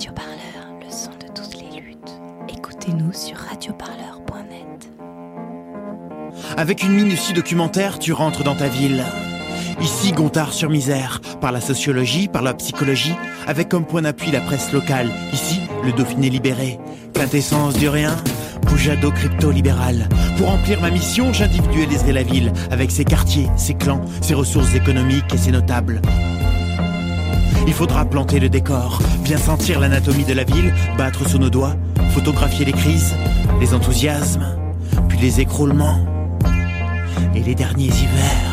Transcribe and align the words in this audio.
Radio 0.00 0.14
Parleur, 0.14 0.80
le 0.82 0.90
son 0.90 1.10
de 1.10 1.26
toutes 1.34 1.60
les 1.60 1.78
luttes. 1.78 2.18
Écoutez-nous 2.48 3.12
sur 3.12 3.36
radioparleur.net. 3.36 4.90
Avec 6.56 6.82
une 6.82 6.94
minutie 6.94 7.34
documentaire, 7.34 7.98
tu 7.98 8.14
rentres 8.14 8.42
dans 8.42 8.54
ta 8.54 8.68
ville. 8.68 9.04
Ici, 9.78 10.12
Gontard 10.12 10.54
sur 10.54 10.70
misère, 10.70 11.20
par 11.42 11.52
la 11.52 11.60
sociologie, 11.60 12.28
par 12.28 12.40
la 12.40 12.54
psychologie, 12.54 13.14
avec 13.46 13.68
comme 13.68 13.84
point 13.84 14.00
d'appui 14.00 14.30
la 14.30 14.40
presse 14.40 14.72
locale. 14.72 15.10
Ici, 15.34 15.60
le 15.84 15.92
Dauphiné 15.92 16.30
libéré. 16.30 16.78
Quintessence 17.12 17.74
du 17.74 17.90
rien, 17.90 18.16
Poujado 18.68 19.10
crypto-libéral. 19.10 20.08
Pour 20.38 20.46
remplir 20.46 20.80
ma 20.80 20.90
mission, 20.90 21.34
j'individualiserai 21.34 22.14
la 22.14 22.22
ville, 22.22 22.54
avec 22.70 22.90
ses 22.90 23.04
quartiers, 23.04 23.50
ses 23.58 23.74
clans, 23.74 24.00
ses 24.22 24.32
ressources 24.32 24.74
économiques 24.74 25.34
et 25.34 25.38
ses 25.38 25.52
notables. 25.52 26.00
Il 27.70 27.76
faudra 27.76 28.04
planter 28.04 28.40
le 28.40 28.48
décor, 28.48 29.00
bien 29.22 29.38
sentir 29.38 29.78
l'anatomie 29.78 30.24
de 30.24 30.32
la 30.32 30.42
ville, 30.42 30.74
battre 30.98 31.26
sous 31.28 31.38
nos 31.38 31.50
doigts, 31.50 31.76
photographier 32.10 32.64
les 32.64 32.72
crises, 32.72 33.14
les 33.60 33.72
enthousiasmes, 33.74 34.58
puis 35.08 35.18
les 35.18 35.40
écroulements 35.40 36.04
et 37.32 37.40
les 37.40 37.54
derniers 37.54 37.86
hivers. 37.86 38.49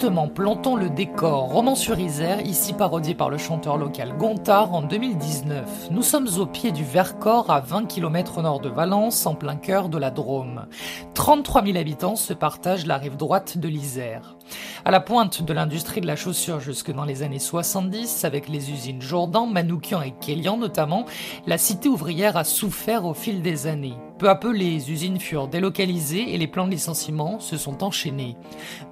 Justement, 0.00 0.28
plantons 0.28 0.76
le 0.76 0.88
décor. 0.88 1.50
Roman 1.50 1.74
sur 1.74 1.98
Isère, 1.98 2.40
ici 2.40 2.72
parodié 2.72 3.14
par 3.14 3.28
le 3.28 3.36
chanteur 3.36 3.76
local 3.76 4.16
Gontard 4.16 4.72
en 4.72 4.80
2019. 4.80 5.88
Nous 5.90 6.00
sommes 6.00 6.28
au 6.38 6.46
pied 6.46 6.72
du 6.72 6.84
Vercors, 6.84 7.50
à 7.50 7.60
20 7.60 7.84
km 7.84 8.38
au 8.38 8.40
nord 8.40 8.60
de 8.60 8.70
Valence, 8.70 9.26
en 9.26 9.34
plein 9.34 9.56
cœur 9.56 9.90
de 9.90 9.98
la 9.98 10.10
Drôme. 10.10 10.64
33 11.12 11.66
000 11.66 11.76
habitants 11.76 12.16
se 12.16 12.32
partagent 12.32 12.86
la 12.86 12.96
rive 12.96 13.18
droite 13.18 13.58
de 13.58 13.68
l'Isère. 13.68 14.38
À 14.84 14.90
la 14.90 15.00
pointe 15.00 15.42
de 15.42 15.52
l'industrie 15.52 16.00
de 16.00 16.06
la 16.06 16.16
chaussure 16.16 16.60
jusque 16.60 16.92
dans 16.92 17.04
les 17.04 17.22
années 17.22 17.38
70, 17.38 18.24
avec 18.24 18.48
les 18.48 18.70
usines 18.70 19.02
Jourdan, 19.02 19.46
Manoukian 19.46 20.02
et 20.02 20.14
Kélian 20.20 20.56
notamment, 20.56 21.04
la 21.46 21.58
cité 21.58 21.88
ouvrière 21.88 22.36
a 22.36 22.44
souffert 22.44 23.04
au 23.04 23.14
fil 23.14 23.42
des 23.42 23.66
années. 23.66 23.96
Peu 24.18 24.28
à 24.28 24.34
peu, 24.34 24.52
les 24.52 24.90
usines 24.90 25.18
furent 25.18 25.48
délocalisées 25.48 26.34
et 26.34 26.38
les 26.38 26.46
plans 26.46 26.66
de 26.66 26.72
licenciement 26.72 27.40
se 27.40 27.56
sont 27.56 27.82
enchaînés. 27.82 28.36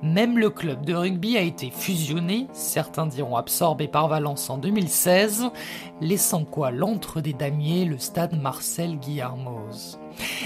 Même 0.03 0.39
le 0.39 0.49
club 0.49 0.87
de 0.87 0.95
rugby 0.95 1.37
a 1.37 1.43
été 1.43 1.71
fusionné, 1.71 2.47
certains 2.53 3.07
diront 3.07 3.37
absorbé 3.37 3.89
par 3.89 4.09
Valence 4.09 4.49
en 4.49 4.57
2016, 4.57 5.51
laissant 6.01 6.45
quoi 6.45 6.71
l'antre 6.71 7.21
des 7.21 7.35
damiers, 7.35 7.85
le 7.85 7.99
stade 7.99 8.41
Marcel 8.41 8.99
Guillermoz. 8.99 9.99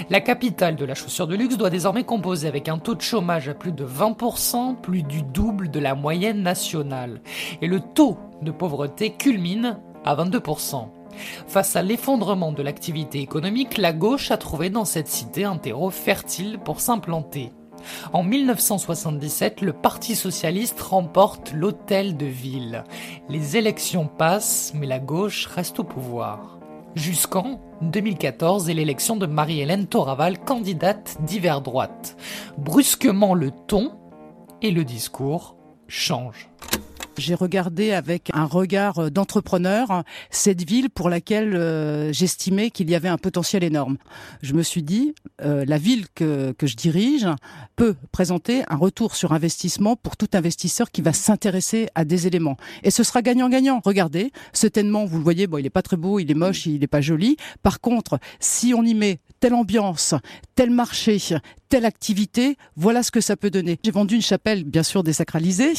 La 0.09 0.21
capitale 0.21 0.75
de 0.75 0.85
la 0.85 0.95
chaussure 0.95 1.27
de 1.27 1.35
luxe 1.35 1.57
doit 1.57 1.69
désormais 1.69 2.03
composer 2.03 2.47
avec 2.47 2.69
un 2.69 2.77
taux 2.77 2.95
de 2.95 3.01
chômage 3.01 3.49
à 3.49 3.53
plus 3.53 3.71
de 3.71 3.85
20%, 3.85 4.79
plus 4.81 5.03
du 5.03 5.23
double 5.23 5.69
de 5.69 5.79
la 5.79 5.95
moyenne 5.95 6.41
nationale. 6.41 7.21
Et 7.61 7.67
le 7.67 7.79
taux 7.79 8.17
de 8.41 8.51
pauvreté 8.51 9.13
culmine 9.13 9.79
à 10.05 10.15
22%. 10.15 10.87
Face 11.47 11.75
à 11.75 11.81
l'effondrement 11.81 12.51
de 12.51 12.63
l'activité 12.63 13.19
économique, 13.19 13.77
la 13.77 13.93
gauche 13.93 14.31
a 14.31 14.37
trouvé 14.37 14.69
dans 14.69 14.85
cette 14.85 15.07
cité 15.07 15.43
un 15.43 15.57
terreau 15.57 15.89
fertile 15.89 16.59
pour 16.63 16.81
s'implanter. 16.81 17.51
En 18.13 18.23
1977, 18.23 19.61
le 19.61 19.73
Parti 19.73 20.15
socialiste 20.15 20.79
remporte 20.81 21.53
l'hôtel 21.53 22.17
de 22.17 22.25
ville. 22.25 22.83
Les 23.29 23.57
élections 23.57 24.07
passent, 24.07 24.73
mais 24.75 24.87
la 24.87 24.99
gauche 24.99 25.47
reste 25.47 25.79
au 25.79 25.83
pouvoir. 25.83 26.52
Jusqu'en 26.95 27.59
2014 27.81 28.69
et 28.69 28.73
l'élection 28.73 29.15
de 29.15 29.25
Marie-Hélène 29.25 29.87
Toraval, 29.87 30.37
candidate 30.39 31.17
d'hiver 31.21 31.61
droite. 31.61 32.15
Brusquement, 32.57 33.33
le 33.33 33.49
ton 33.51 33.93
et 34.61 34.69
le 34.69 34.83
discours 34.83 35.57
changent. 35.87 36.49
J'ai 37.17 37.35
regardé 37.35 37.91
avec 37.91 38.31
un 38.33 38.45
regard 38.45 39.11
d'entrepreneur 39.11 40.03
cette 40.31 40.67
ville 40.67 40.89
pour 40.89 41.09
laquelle 41.09 41.55
euh, 41.55 42.11
j'estimais 42.11 42.71
qu'il 42.71 42.89
y 42.89 42.95
avait 42.95 43.07
un 43.07 43.17
potentiel 43.17 43.63
énorme. 43.63 43.97
Je 44.41 44.53
me 44.53 44.63
suis 44.63 44.81
dit, 44.81 45.13
euh, 45.43 45.63
la 45.67 45.77
ville 45.77 46.05
que, 46.15 46.53
que 46.53 46.65
je 46.65 46.75
dirige 46.75 47.27
peut 47.75 47.95
présenter 48.11 48.63
un 48.67 48.75
retour 48.75 49.15
sur 49.15 49.31
investissement 49.31 49.95
pour 49.95 50.17
tout 50.17 50.29
investisseur 50.33 50.89
qui 50.89 51.03
va 51.03 51.13
s'intéresser 51.13 51.87
à 51.93 52.03
des 52.03 52.25
éléments. 52.25 52.57
Et 52.81 52.89
ce 52.89 53.03
sera 53.03 53.21
gagnant-gagnant. 53.21 53.79
Regardez, 53.85 54.31
ce 54.51 54.65
tellement, 54.65 55.05
vous 55.05 55.17
le 55.17 55.23
voyez, 55.23 55.45
bon, 55.45 55.59
il 55.59 55.65
est 55.67 55.71
pas 55.71 55.83
très 55.83 55.97
beau, 55.97 56.17
il 56.19 56.31
est 56.31 56.35
moche, 56.35 56.65
il 56.65 56.83
est 56.83 56.87
pas 56.87 57.01
joli. 57.01 57.37
Par 57.61 57.79
contre, 57.79 58.17
si 58.39 58.73
on 58.73 58.83
y 58.83 58.95
met 58.95 59.19
telle 59.39 59.53
ambiance, 59.53 60.15
tel 60.55 60.71
marché, 60.71 61.19
telle 61.67 61.85
activité, 61.85 62.55
voilà 62.77 63.03
ce 63.03 63.11
que 63.11 63.19
ça 63.19 63.35
peut 63.35 63.49
donner. 63.49 63.77
J'ai 63.83 63.91
vendu 63.91 64.15
une 64.15 64.21
chapelle, 64.21 64.63
bien 64.63 64.83
sûr 64.83 65.03
désacralisée, 65.03 65.73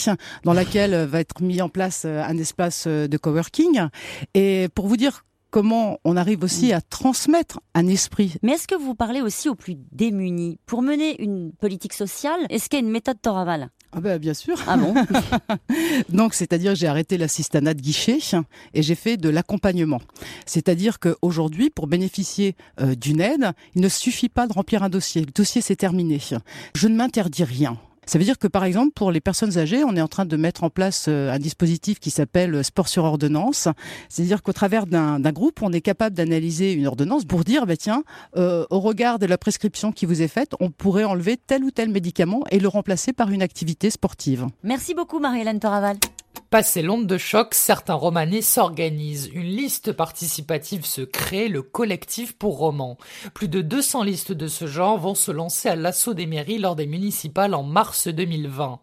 dans 0.45 0.53
laquelle 0.53 0.95
va 1.07 1.21
être 1.25 1.43
mis 1.43 1.61
en 1.63 1.69
place 1.69 2.05
un 2.05 2.37
espace 2.37 2.87
de 2.87 3.17
coworking. 3.17 3.89
Et 4.35 4.69
pour 4.75 4.87
vous 4.87 4.97
dire 4.97 5.25
comment 5.55 6.01
on 6.03 6.17
arrive 6.17 6.43
aussi 6.43 6.73
à 6.73 6.81
transmettre 6.81 7.61
un 7.75 7.87
esprit. 7.87 8.35
Mais 8.43 8.55
est-ce 8.55 8.67
que 8.67 8.75
vous 8.75 8.97
parlez 8.97 9.21
aussi 9.21 9.49
aux 9.49 9.55
plus 9.55 9.77
démunis 9.93 10.59
Pour 10.67 10.83
mener 10.83 11.23
une 11.23 11.53
politique 11.53 11.93
sociale, 11.93 12.41
est-ce 12.51 12.69
qu'il 12.69 12.81
y 12.81 12.83
a 12.83 12.85
une 12.85 12.91
méthode 12.91 13.23
Toraval? 13.23 13.71
Ah 13.93 14.01
ben, 14.01 14.19
bien 14.19 14.35
sûr. 14.35 14.61
Ah 14.67 14.77
bon? 14.77 14.95
Donc 16.09 16.35
c'est-à-dire 16.35 16.75
j'ai 16.75 16.89
arrêté 16.89 17.17
l'assistanat 17.19 17.75
de 17.75 17.81
guichet 17.81 18.19
et 18.75 18.83
j'ai 18.83 18.97
fait 18.97 19.17
de 19.17 19.29
l'accompagnement. 19.29 20.01
C'est-à-dire 20.45 20.99
qu'aujourd'hui 20.99 21.71
pour 21.71 21.87
bénéficier 21.87 22.57
euh, 22.81 22.97
d'une 22.97 23.21
aide, 23.21 23.53
il 23.77 23.81
ne 23.81 23.89
suffit 23.89 24.29
pas 24.29 24.49
de 24.49 24.53
remplir 24.53 24.83
un 24.83 24.89
dossier. 24.89 25.21
Le 25.21 25.31
dossier 25.31 25.61
c'est 25.61 25.77
terminé. 25.77 26.19
Je 26.75 26.89
ne 26.89 26.97
m'interdis 26.97 27.45
rien. 27.45 27.79
Ça 28.07 28.19
veut 28.19 28.25
dire 28.25 28.39
que 28.39 28.49
par 28.49 28.65
exemple 28.65 28.93
pour 28.95 29.11
les 29.11 29.21
personnes 29.21 29.59
âgées, 29.59 29.85
on 29.85 29.97
est 29.97 30.01
en 30.01 30.09
train 30.09 30.25
de 30.25 30.37
mettre 30.37 30.65
en 30.65 30.71
place 30.71 31.07
euh, 31.09 31.33
un 31.33 31.39
dispositif 31.39 32.01
qui 32.01 32.11
s'appelle 32.11 32.63
sport 32.65 32.89
sur 32.89 33.05
ordonnance. 33.05 33.69
C'est-à-dire 34.09 34.43
qu'au 34.43 34.53
travers 34.53 34.87
d'un 34.87 35.21
groupe, 35.33 35.63
on 35.63 35.73
est 35.73 35.81
capable 35.81 36.15
d'analyser 36.17 36.73
une 36.73 36.87
ordonnance 36.87 37.25
pour 37.25 37.45
dire, 37.45 37.67
bah 37.67 37.77
tiens, 37.77 38.05
euh, 38.37 38.67
au 38.71 38.81
regard 38.81 39.19
de 39.19 39.27
la 39.27 39.39
prescription 39.39 39.93
qui 39.93 40.07
vous 40.07 40.23
est 40.23 40.29
faite, 40.29 40.53
on 40.61 40.71
pourrait 40.71 41.05
enlever 41.05 41.37
tel 41.37 41.65
ou 41.65 41.71
tel 41.71 41.89
médicament 41.89 42.43
et 42.51 42.59
le 42.59 42.69
remplacer 42.69 43.13
par 43.13 43.31
une 43.31 43.43
activité 43.43 43.91
sportive. 43.91 44.47
Merci 44.63 44.95
beaucoup 44.95 45.19
Marie-Hélène 45.19 45.61
Toraval. 45.61 45.97
Passé 46.51 46.83
l'onde 46.83 47.07
de 47.07 47.19
choc, 47.19 47.55
certains 47.55 47.95
romanés 47.95 48.43
s'organisent. 48.43 49.29
Une 49.33 49.43
liste 49.43 49.93
participative 49.93 50.85
se 50.85 51.01
crée, 51.03 51.49
le 51.49 51.63
collectif 51.63 52.33
pour 52.37 52.59
romans. 52.59 52.97
Plus 53.35 53.49
de 53.49 53.61
200 53.61 54.05
listes 54.05 54.33
de 54.33 54.47
ce 54.47 54.67
genre 54.67 54.99
vont 54.99 55.17
se 55.17 55.33
lancer 55.33 55.69
à 55.69 55.77
l'assaut 55.77 56.15
des 56.15 56.27
mairies 56.27 56.59
lors 56.59 56.77
des 56.77 56.87
municipales 56.87 57.55
en 57.55 57.65
mars 57.65 58.07
2020. 58.07 58.79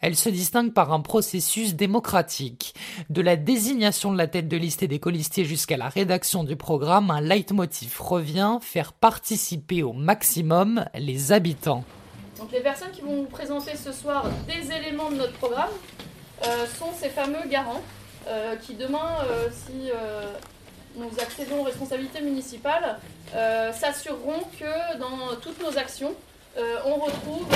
Elle 0.00 0.14
se 0.14 0.28
distingue 0.28 0.72
par 0.72 0.92
un 0.92 1.00
processus 1.00 1.74
démocratique. 1.74 2.74
De 3.10 3.20
la 3.20 3.36
désignation 3.36 4.12
de 4.12 4.18
la 4.18 4.28
tête 4.28 4.46
de 4.46 4.56
liste 4.56 4.84
et 4.84 4.88
des 4.88 5.00
colistiers 5.00 5.44
jusqu'à 5.44 5.76
la 5.76 5.88
rédaction 5.88 6.44
du 6.44 6.54
programme, 6.54 7.10
un 7.10 7.20
leitmotiv 7.20 8.00
revient, 8.00 8.58
faire 8.60 8.92
participer 8.92 9.82
au 9.82 9.92
maximum 9.92 10.84
les 10.94 11.32
habitants. 11.32 11.84
Donc 12.38 12.52
les 12.52 12.60
personnes 12.60 12.92
qui 12.92 13.00
vont 13.00 13.16
vous 13.16 13.28
présenter 13.28 13.76
ce 13.76 13.90
soir 13.90 14.24
des 14.46 14.72
éléments 14.72 15.10
de 15.10 15.16
notre 15.16 15.32
programme 15.32 15.70
sont 16.78 16.92
ces 16.98 17.08
fameux 17.08 17.46
garants 17.48 17.82
euh, 18.28 18.56
qui 18.56 18.74
demain, 18.74 19.24
euh, 19.30 19.48
si 19.50 19.90
nous 20.96 21.10
accédons 21.20 21.60
aux 21.60 21.64
responsabilités 21.64 22.20
municipales, 22.20 22.98
s'assureront 23.72 24.42
que 24.58 24.98
dans 24.98 25.36
toutes 25.40 25.62
nos 25.62 25.78
actions, 25.78 26.14
on 26.84 26.94
retrouve 26.96 27.46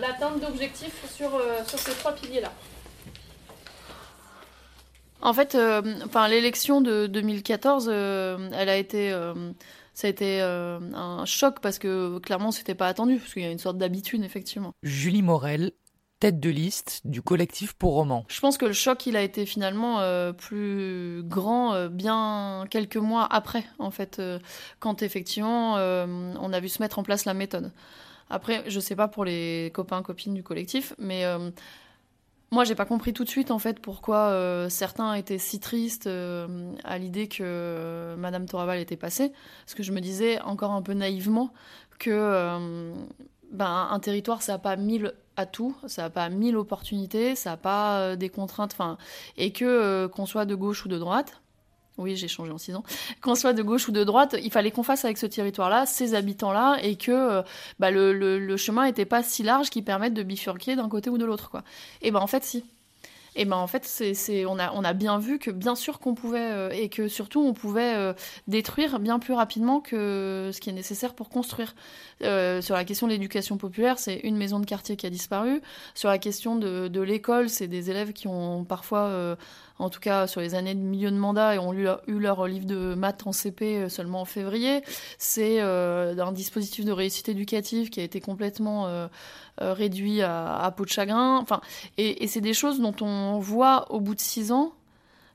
l'atteinte 0.00 0.40
d'objectifs 0.40 1.04
sur, 1.14 1.30
sur 1.66 1.78
ces 1.78 1.92
trois 1.92 2.12
piliers-là. 2.12 2.52
En 5.20 5.32
fait, 5.32 5.56
enfin, 6.04 6.26
l'élection 6.28 6.80
de 6.80 7.06
2014, 7.06 7.88
elle 7.88 8.68
a 8.68 8.76
été 8.76 9.14
ça 9.94 10.06
a 10.06 10.10
été 10.10 10.40
un 10.40 11.24
choc 11.26 11.60
parce 11.60 11.78
que 11.78 12.18
clairement 12.18 12.50
c'était 12.50 12.74
pas 12.74 12.88
attendu 12.88 13.18
parce 13.18 13.32
qu'il 13.32 13.42
y 13.42 13.46
a 13.46 13.50
une 13.50 13.58
sorte 13.58 13.78
d'habitude 13.78 14.24
effectivement. 14.24 14.72
Julie 14.82 15.22
Morel, 15.22 15.72
tête 16.22 16.38
de 16.38 16.50
liste 16.50 17.00
du 17.04 17.20
collectif 17.20 17.72
pour 17.72 17.94
romans. 17.94 18.24
Je 18.28 18.38
pense 18.38 18.56
que 18.56 18.64
le 18.64 18.72
choc, 18.72 19.06
il 19.06 19.16
a 19.16 19.22
été 19.22 19.44
finalement 19.44 19.98
euh, 19.98 20.32
plus 20.32 21.24
grand 21.24 21.74
euh, 21.74 21.88
bien 21.88 22.64
quelques 22.70 22.96
mois 22.96 23.26
après, 23.28 23.64
en 23.80 23.90
fait, 23.90 24.20
euh, 24.20 24.38
quand 24.78 25.02
effectivement 25.02 25.74
on 25.74 26.52
a 26.52 26.60
vu 26.60 26.68
se 26.68 26.80
mettre 26.80 27.00
en 27.00 27.02
place 27.02 27.24
la 27.24 27.34
méthode. 27.34 27.72
Après, 28.30 28.62
je 28.68 28.78
sais 28.78 28.94
pas 28.94 29.08
pour 29.08 29.24
les 29.24 29.72
copains, 29.74 30.00
copines 30.02 30.32
du 30.32 30.44
collectif, 30.44 30.94
mais 30.96 31.24
moi, 32.52 32.62
j'ai 32.62 32.76
pas 32.76 32.84
compris 32.84 33.12
tout 33.12 33.24
de 33.24 33.28
suite 33.28 33.50
en 33.50 33.58
fait 33.58 33.80
pourquoi 33.80 34.68
certains 34.68 35.14
étaient 35.14 35.38
si 35.38 35.58
tristes 35.58 36.08
à 36.84 36.98
l'idée 36.98 37.26
que 37.26 38.14
Madame 38.16 38.46
Toraval 38.46 38.78
était 38.78 38.96
passée, 38.96 39.32
parce 39.64 39.74
que 39.74 39.82
je 39.82 39.90
me 39.90 40.00
disais 40.00 40.40
encore 40.42 40.70
un 40.70 40.82
peu 40.82 40.92
naïvement 40.92 41.52
que 41.98 42.92
ben, 43.52 43.88
un 43.90 44.00
territoire, 44.00 44.42
ça 44.42 44.52
n'a 44.52 44.58
pas 44.58 44.76
mille 44.76 45.12
atouts, 45.36 45.76
ça 45.86 46.02
n'a 46.02 46.10
pas 46.10 46.28
mille 46.28 46.56
opportunités, 46.56 47.34
ça 47.34 47.50
n'a 47.50 47.56
pas 47.56 48.00
euh, 48.00 48.16
des 48.16 48.28
contraintes, 48.28 48.72
enfin, 48.72 48.98
et 49.36 49.52
que 49.52 49.64
euh, 49.64 50.08
qu'on 50.08 50.26
soit 50.26 50.46
de 50.46 50.54
gauche 50.54 50.84
ou 50.84 50.88
de 50.88 50.98
droite, 50.98 51.40
oui, 51.98 52.16
j'ai 52.16 52.28
changé 52.28 52.50
en 52.50 52.58
six 52.58 52.74
ans, 52.74 52.84
qu'on 53.20 53.34
soit 53.34 53.52
de 53.52 53.62
gauche 53.62 53.88
ou 53.88 53.92
de 53.92 54.02
droite, 54.04 54.36
il 54.42 54.50
fallait 54.50 54.70
qu'on 54.70 54.82
fasse 54.82 55.04
avec 55.04 55.18
ce 55.18 55.26
territoire-là, 55.26 55.84
ces 55.84 56.14
habitants-là, 56.14 56.78
et 56.82 56.96
que 56.96 57.12
euh, 57.12 57.42
bah, 57.78 57.90
le, 57.90 58.12
le, 58.12 58.56
chemin 58.56 58.86
n'était 58.86 59.04
pas 59.04 59.22
si 59.22 59.42
large 59.42 59.68
qu'il 59.68 59.84
permette 59.84 60.14
de 60.14 60.22
bifurquer 60.22 60.74
d'un 60.74 60.88
côté 60.88 61.10
ou 61.10 61.18
de 61.18 61.24
l'autre. 61.24 61.62
Et 62.00 62.10
ben 62.10 62.20
en 62.20 62.26
fait, 62.26 62.44
si. 62.44 62.64
Et 63.34 63.44
ben 63.44 63.56
en 63.56 63.66
fait, 63.66 63.84
c'est, 63.84 64.44
on, 64.46 64.58
a, 64.58 64.72
on 64.72 64.84
a 64.84 64.92
bien 64.92 65.18
vu 65.18 65.38
que 65.38 65.50
bien 65.50 65.74
sûr 65.74 65.98
qu'on 65.98 66.14
pouvait, 66.14 66.50
euh, 66.50 66.70
et 66.70 66.88
que 66.88 67.08
surtout 67.08 67.40
on 67.40 67.54
pouvait 67.54 67.94
euh, 67.94 68.12
détruire 68.46 68.98
bien 69.00 69.18
plus 69.18 69.32
rapidement 69.32 69.80
que 69.80 70.50
ce 70.52 70.60
qui 70.60 70.70
est 70.70 70.74
nécessaire 70.74 71.14
pour 71.14 71.28
construire. 71.30 71.74
sur 72.20 72.74
la 72.74 72.84
question 72.84 73.06
de 73.06 73.12
l'éducation 73.12 73.56
populaire, 73.56 73.98
c'est 73.98 74.16
une 74.20 74.36
maison 74.36 74.60
de 74.60 74.66
quartier 74.66 74.96
qui 74.96 75.06
a 75.06 75.10
disparu. 75.10 75.60
Sur 75.94 76.08
la 76.08 76.18
question 76.18 76.56
de, 76.56 76.88
de 76.88 77.00
l'école, 77.00 77.48
c'est 77.48 77.68
des 77.68 77.90
élèves 77.90 78.12
qui 78.12 78.26
ont 78.28 78.64
parfois 78.64 79.36
en 79.78 79.90
tout 79.90 80.00
cas 80.00 80.26
sur 80.26 80.40
les 80.40 80.54
années 80.54 80.74
de 80.74 80.80
milieu 80.80 81.10
de 81.10 81.16
mandat, 81.16 81.54
et 81.54 81.58
ont 81.58 81.72
eu 81.72 82.18
leur 82.18 82.46
livre 82.46 82.66
de 82.66 82.94
maths 82.94 83.26
en 83.26 83.32
CP 83.32 83.76
euh, 83.76 83.88
seulement 83.88 84.22
en 84.22 84.24
février. 84.24 84.82
C'est 85.18 85.60
euh, 85.60 86.16
un 86.18 86.32
dispositif 86.32 86.84
de 86.84 86.92
réussite 86.92 87.28
éducative 87.28 87.90
qui 87.90 88.00
a 88.00 88.02
été 88.02 88.20
complètement 88.20 88.86
euh, 88.86 89.08
réduit 89.58 90.22
à, 90.22 90.72
peau 90.76 90.84
de 90.84 90.90
chagrin. 90.90 91.38
Enfin, 91.38 91.60
et, 91.98 92.26
c'est 92.26 92.40
des 92.40 92.54
choses 92.54 92.80
dont 92.80 92.94
on 93.00 93.38
voit 93.38 93.90
au 93.92 94.00
bout 94.00 94.14
de 94.14 94.20
six 94.20 94.52
ans 94.52 94.72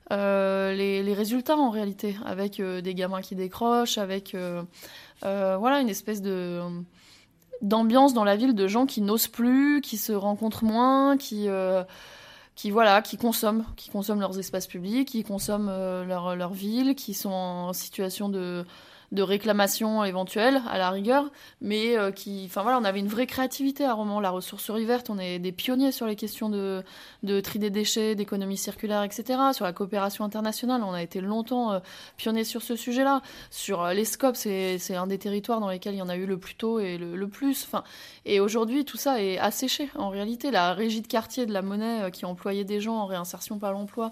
les, 0.10 1.14
résultats 1.14 1.58
en 1.58 1.70
réalité, 1.70 2.16
avec 2.26 2.62
des 2.62 2.94
gamins 2.94 3.22
qui 3.22 3.36
décrochent, 3.36 3.98
avec 3.98 4.36
voilà 5.22 5.82
une 5.82 5.90
espèce 5.90 6.22
de 6.22 6.62
d'ambiance 7.62 8.14
dans 8.14 8.24
la 8.24 8.36
ville 8.36 8.54
de 8.54 8.68
gens 8.68 8.86
qui 8.86 9.02
n'osent 9.02 9.28
plus, 9.28 9.82
qui 9.82 9.98
se 9.98 10.14
rencontrent 10.14 10.64
moins, 10.64 11.18
qui 11.18 11.48
qui 12.58 12.72
voilà, 12.72 13.04
qui 13.04 13.18
consomment, 13.18 13.66
qui 13.76 13.92
consomment 13.92 14.20
leurs 14.20 14.40
espaces 14.40 14.66
publics, 14.66 15.08
qui 15.08 15.24
consomment 15.24 15.70
euh, 15.70 16.04
leur, 16.04 16.36
leur 16.36 16.54
ville, 16.54 16.96
qui 16.96 17.14
sont 17.14 17.30
en 17.30 17.72
situation 17.72 18.30
de 18.30 18.66
de 19.12 19.22
réclamation 19.22 20.04
éventuelle 20.04 20.62
à 20.70 20.78
la 20.78 20.90
rigueur, 20.90 21.32
mais 21.62 21.98
euh, 21.98 22.12
qui, 22.12 22.44
enfin 22.46 22.62
voilà, 22.62 22.78
on 22.78 22.84
avait 22.84 23.00
une 23.00 23.08
vraie 23.08 23.26
créativité 23.26 23.86
à 23.86 23.94
Roman, 23.94 24.20
la 24.20 24.32
ressourcerie 24.32 24.84
verte, 24.84 25.10
on 25.10 25.18
est 25.18 25.40
des 25.40 25.54
pionniers 25.54 25.94
sur 25.94 26.08
les 26.08 26.18
questions 26.18 26.50
de, 26.50 26.84
de 27.24 27.40
tri 27.40 27.58
des 27.58 27.70
déchets, 27.70 28.16
d'économie 28.16 28.58
circulaire, 28.58 29.04
etc. 29.04 29.40
Sur 29.54 29.64
la 29.64 29.72
coopération 29.72 30.26
internationale, 30.26 30.84
on 30.84 30.92
a 30.92 31.02
été 31.02 31.22
longtemps 31.22 31.72
euh, 31.72 31.80
pionniers 32.18 32.44
sur 32.44 32.62
ce 32.62 32.76
sujet-là. 32.76 33.22
Sur 33.50 33.82
euh, 33.82 33.94
les 33.94 34.04
scopes, 34.04 34.36
c'est 34.36 34.96
un 34.96 35.08
des 35.08 35.18
territoires 35.18 35.62
dans 35.62 35.70
lesquels 35.70 35.94
il 35.94 36.00
y 36.00 36.02
en 36.02 36.10
a 36.10 36.18
eu 36.18 36.26
le 36.26 36.38
plus 36.38 36.56
tôt 36.56 36.80
et 36.80 36.98
le, 36.98 37.28
plus. 37.28 37.64
Enfin, 37.64 37.84
et 38.26 38.42
aujourd'hui, 38.42 38.84
tout 38.84 38.98
ça 38.98 39.22
est 39.22 39.38
asséché. 39.38 39.90
En 39.96 40.10
réalité, 40.10 40.52
la 40.52 40.74
régie 40.74 41.02
de 41.02 41.08
quartier 41.08 41.46
de 41.46 41.54
la 41.54 41.62
monnaie 41.62 42.12
qui 42.12 42.26
employait 42.26 42.66
des 42.66 42.82
gens 42.82 42.96
en 42.96 43.06
réinsertion 43.06 43.58
par 43.58 43.72
l'emploi 43.72 44.12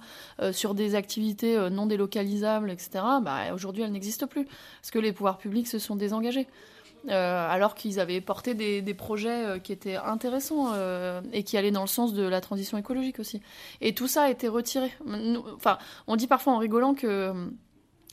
sur 0.52 0.74
des 0.74 0.96
activités 0.96 1.70
non 1.70 1.86
délocalisables, 1.86 2.70
etc. 2.72 3.04
Bah, 3.22 3.54
aujourd'hui, 3.54 3.84
elle 3.84 3.92
n'existe 3.92 4.26
plus 4.26 4.48
parce 4.86 4.92
que 4.92 5.00
les 5.00 5.14
pouvoirs 5.14 5.40
publics 5.40 5.68
se 5.68 5.80
sont 5.80 5.96
désengagés. 5.96 6.46
Euh, 7.10 7.50
alors 7.50 7.74
qu'ils 7.74 8.00
avaient 8.00 8.22
porté 8.22 8.54
des, 8.54 8.94
projets 8.94 9.46
euh, 9.46 9.58
qui 9.58 9.72
étaient 9.72 9.96
intéressants 9.96 10.74
euh, 10.74 11.22
et 11.34 11.42
qui 11.42 11.58
allaient 11.58 11.72
dans 11.72 11.82
le 11.82 11.88
sens 11.88 12.14
de 12.14 12.22
la 12.22 12.40
transition 12.40 12.78
écologique 12.78 13.18
aussi. 13.18 13.42
Et 13.82 13.96
tout 13.96 14.08
ça 14.08 14.24
a 14.24 14.30
été 14.30 14.48
retiré. 14.48 14.92
enfin, 15.56 15.80
on 16.06 16.16
dit 16.16 16.28
parfois 16.28 16.54
en 16.54 16.60
rigolant 16.60 16.94
que 16.94 17.34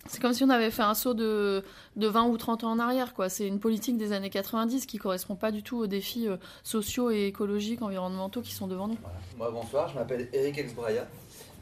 c'est 0.07 0.21
comme 0.21 0.33
si 0.33 0.45
on 0.45 0.49
avait 0.49 0.71
fait 0.71 0.83
un 0.83 0.95
saut 0.95 1.13
de, 1.13 1.63
de 1.97 2.07
20 2.07 2.29
ou 2.29 2.39
30 2.39 2.65
ans 2.65 2.71
en 2.71 2.79
arrière. 2.79 3.13
C'est 3.29 3.47
une 3.47 3.61
politique 3.61 3.99
des 3.99 4.13
années 4.13 4.31
90 4.31 4.87
qui 4.87 4.97
correspond 4.97 5.37
pas 5.37 5.53
du 5.53 5.63
tout 5.63 5.77
aux 5.77 5.87
défis 5.87 6.27
sociaux 6.63 7.11
et 7.11 7.27
écologiques, 7.27 7.83
environnementaux 7.83 8.41
qui 8.41 8.55
sont 8.55 8.67
devant 8.67 8.89
nous. 8.89 8.99
Bonsoir, 9.37 9.91
je 9.91 9.95
m'appelle 9.97 10.31
Eric 10.33 10.57
Exbraya. 10.57 11.07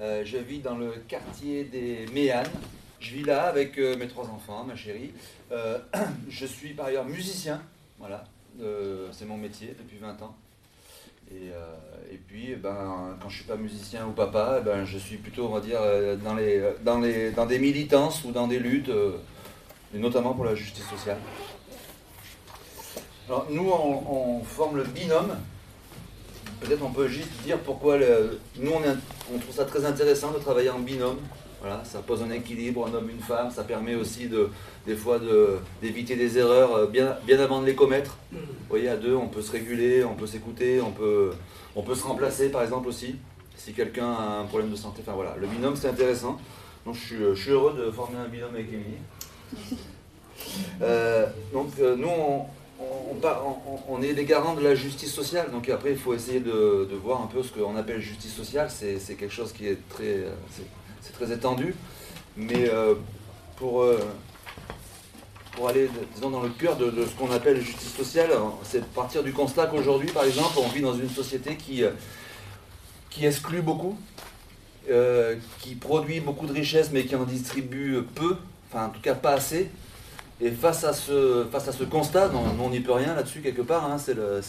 je 0.00 0.36
vis 0.36 0.60
dans 0.60 0.78
le 0.78 0.92
quartier 1.08 1.64
des 1.64 2.06
Méanes, 2.14 2.46
je 3.00 3.14
vis 3.14 3.24
là 3.24 3.44
avec 3.44 3.78
euh, 3.78 3.96
mes 3.96 4.06
trois 4.06 4.26
enfants, 4.26 4.64
ma 4.64 4.76
chérie. 4.76 5.12
Euh, 5.50 5.78
je 6.28 6.46
suis 6.46 6.74
par 6.74 6.86
ailleurs 6.86 7.06
musicien, 7.06 7.60
voilà. 7.98 8.24
Euh, 8.60 9.08
c'est 9.12 9.24
mon 9.24 9.38
métier 9.38 9.74
depuis 9.78 9.96
20 9.96 10.22
ans. 10.22 10.36
Et, 11.32 12.16
puis, 12.26 12.48
eh 12.50 12.56
ben, 12.56 13.16
quand 13.22 13.28
je 13.28 13.36
suis 13.36 13.44
pas 13.44 13.54
musicien 13.54 14.04
ou 14.04 14.10
papa, 14.10 14.58
eh 14.60 14.64
ben, 14.64 14.84
je 14.84 14.98
suis 14.98 15.16
plutôt, 15.16 15.46
on 15.46 15.50
va 15.50 15.60
dire, 15.60 15.78
dans, 16.24 16.34
les, 16.34 16.60
dans, 16.82 16.98
les, 16.98 17.30
dans 17.30 17.46
des 17.46 17.60
militances 17.60 18.24
ou 18.24 18.32
dans 18.32 18.48
des 18.48 18.58
luttes, 18.58 18.90
et 19.94 19.98
notamment 19.98 20.34
pour 20.34 20.44
la 20.44 20.56
justice 20.56 20.88
sociale. 20.88 21.18
Alors, 23.28 23.46
nous, 23.48 23.70
on, 23.70 24.42
forme 24.42 24.78
le 24.78 24.82
binôme. 24.82 25.36
Peut-être 26.60 26.82
on 26.82 26.90
peut 26.90 27.06
juste 27.06 27.30
dire 27.44 27.60
pourquoi 27.60 27.96
nous, 28.56 28.72
on 29.32 29.38
trouve 29.38 29.54
ça 29.54 29.64
très 29.64 29.84
intéressant 29.84 30.32
de 30.32 30.38
travailler 30.38 30.70
en 30.70 30.80
binôme. 30.80 31.20
Voilà, 31.60 31.82
ça 31.84 32.00
pose 32.00 32.22
un 32.22 32.30
équilibre, 32.30 32.86
un 32.86 32.94
homme, 32.94 33.10
une 33.10 33.20
femme, 33.20 33.50
ça 33.50 33.64
permet 33.64 33.94
aussi 33.94 34.28
de, 34.28 34.48
des 34.86 34.96
fois 34.96 35.20
d'éviter 35.82 36.16
des 36.16 36.38
erreurs 36.38 36.74
euh, 36.74 36.86
bien, 36.86 37.16
bien 37.26 37.38
avant 37.38 37.60
de 37.60 37.66
les 37.66 37.74
commettre. 37.74 38.16
Vous 38.32 38.38
voyez, 38.70 38.88
à 38.88 38.96
deux, 38.96 39.14
on 39.14 39.28
peut 39.28 39.42
se 39.42 39.52
réguler, 39.52 40.02
on 40.02 40.14
peut 40.14 40.26
s'écouter, 40.26 40.80
on 40.80 40.90
peut, 40.90 41.32
on 41.76 41.82
peut 41.82 41.94
se 41.94 42.04
remplacer 42.04 42.48
par 42.48 42.62
exemple 42.62 42.88
aussi, 42.88 43.16
si 43.56 43.74
quelqu'un 43.74 44.10
a 44.10 44.38
un 44.38 44.44
problème 44.44 44.70
de 44.70 44.76
santé. 44.76 45.02
Enfin 45.02 45.12
voilà, 45.12 45.36
le 45.38 45.46
binôme 45.46 45.76
c'est 45.76 45.88
intéressant. 45.88 46.38
Donc 46.86 46.94
je 46.94 47.00
suis, 47.00 47.16
je 47.18 47.42
suis, 47.42 47.50
heureux 47.50 47.74
de 47.74 47.90
former 47.90 48.16
un 48.16 48.28
binôme 48.28 48.54
avec 48.54 48.68
Émilie. 48.68 49.76
Euh, 50.80 51.26
donc 51.52 51.68
euh, 51.80 51.94
nous, 51.96 52.08
on, 52.08 52.46
on, 52.80 53.78
on, 53.88 54.02
est 54.02 54.14
les 54.14 54.24
garants 54.24 54.54
de 54.54 54.62
la 54.62 54.74
justice 54.74 55.12
sociale. 55.12 55.50
Donc 55.52 55.68
après, 55.68 55.90
il 55.90 55.98
faut 55.98 56.14
essayer 56.14 56.40
de, 56.40 56.88
de 56.90 56.96
voir 56.96 57.20
un 57.20 57.26
peu 57.26 57.42
ce 57.42 57.52
qu'on 57.52 57.76
appelle 57.76 58.00
justice 58.00 58.34
sociale. 58.34 58.70
C'est 58.70 58.96
quelque 59.16 59.28
chose 59.28 59.52
qui 59.52 59.66
est 59.66 59.76
très 59.90 60.24
c'est 61.02 61.12
très 61.12 61.32
étendu. 61.32 61.74
Mais 62.36 62.68
euh, 62.68 62.94
pour, 63.56 63.82
euh, 63.82 63.98
pour 65.52 65.68
aller 65.68 65.90
dans 66.20 66.40
le 66.40 66.48
cœur 66.48 66.76
de, 66.76 66.90
ce 67.04 67.10
qu'on 67.18 67.30
appelle 67.32 67.60
justice 67.60 67.94
sociale, 67.94 68.30
c'est 68.62 68.84
partir 68.84 69.22
du 69.22 69.32
constat 69.32 69.66
qu'aujourd'hui, 69.66 70.10
par 70.10 70.24
exemple, 70.24 70.58
on 70.58 70.68
vit 70.68 70.82
dans 70.82 70.94
une 70.94 71.10
société 71.10 71.56
qui, 71.56 71.84
euh, 71.84 71.90
exclut 73.20 73.62
beaucoup, 73.62 73.98
qui 75.58 75.74
produit 75.74 76.20
beaucoup 76.20 76.46
de 76.46 76.52
richesses 76.52 76.90
mais 76.90 77.04
qui 77.04 77.14
en 77.14 77.24
distribue 77.24 78.02
peu, 78.14 78.36
enfin 78.68 78.86
en 78.86 78.88
tout 78.88 79.00
cas 79.00 79.14
pas 79.14 79.32
assez. 79.32 79.70
Et 80.40 80.50
face 80.50 80.84
à 80.84 80.94
ce, 80.94 81.44
face 81.52 81.68
à 81.68 81.84
constat, 81.84 82.30
on 82.58 82.70
n'y 82.70 82.80
peut 82.80 82.92
rien 82.92 83.14
là-dessus 83.14 83.40
quelque 83.40 83.60
part, 83.60 83.84
hein, 83.84 83.98
c'est 83.98 84.14
le, 84.14 84.40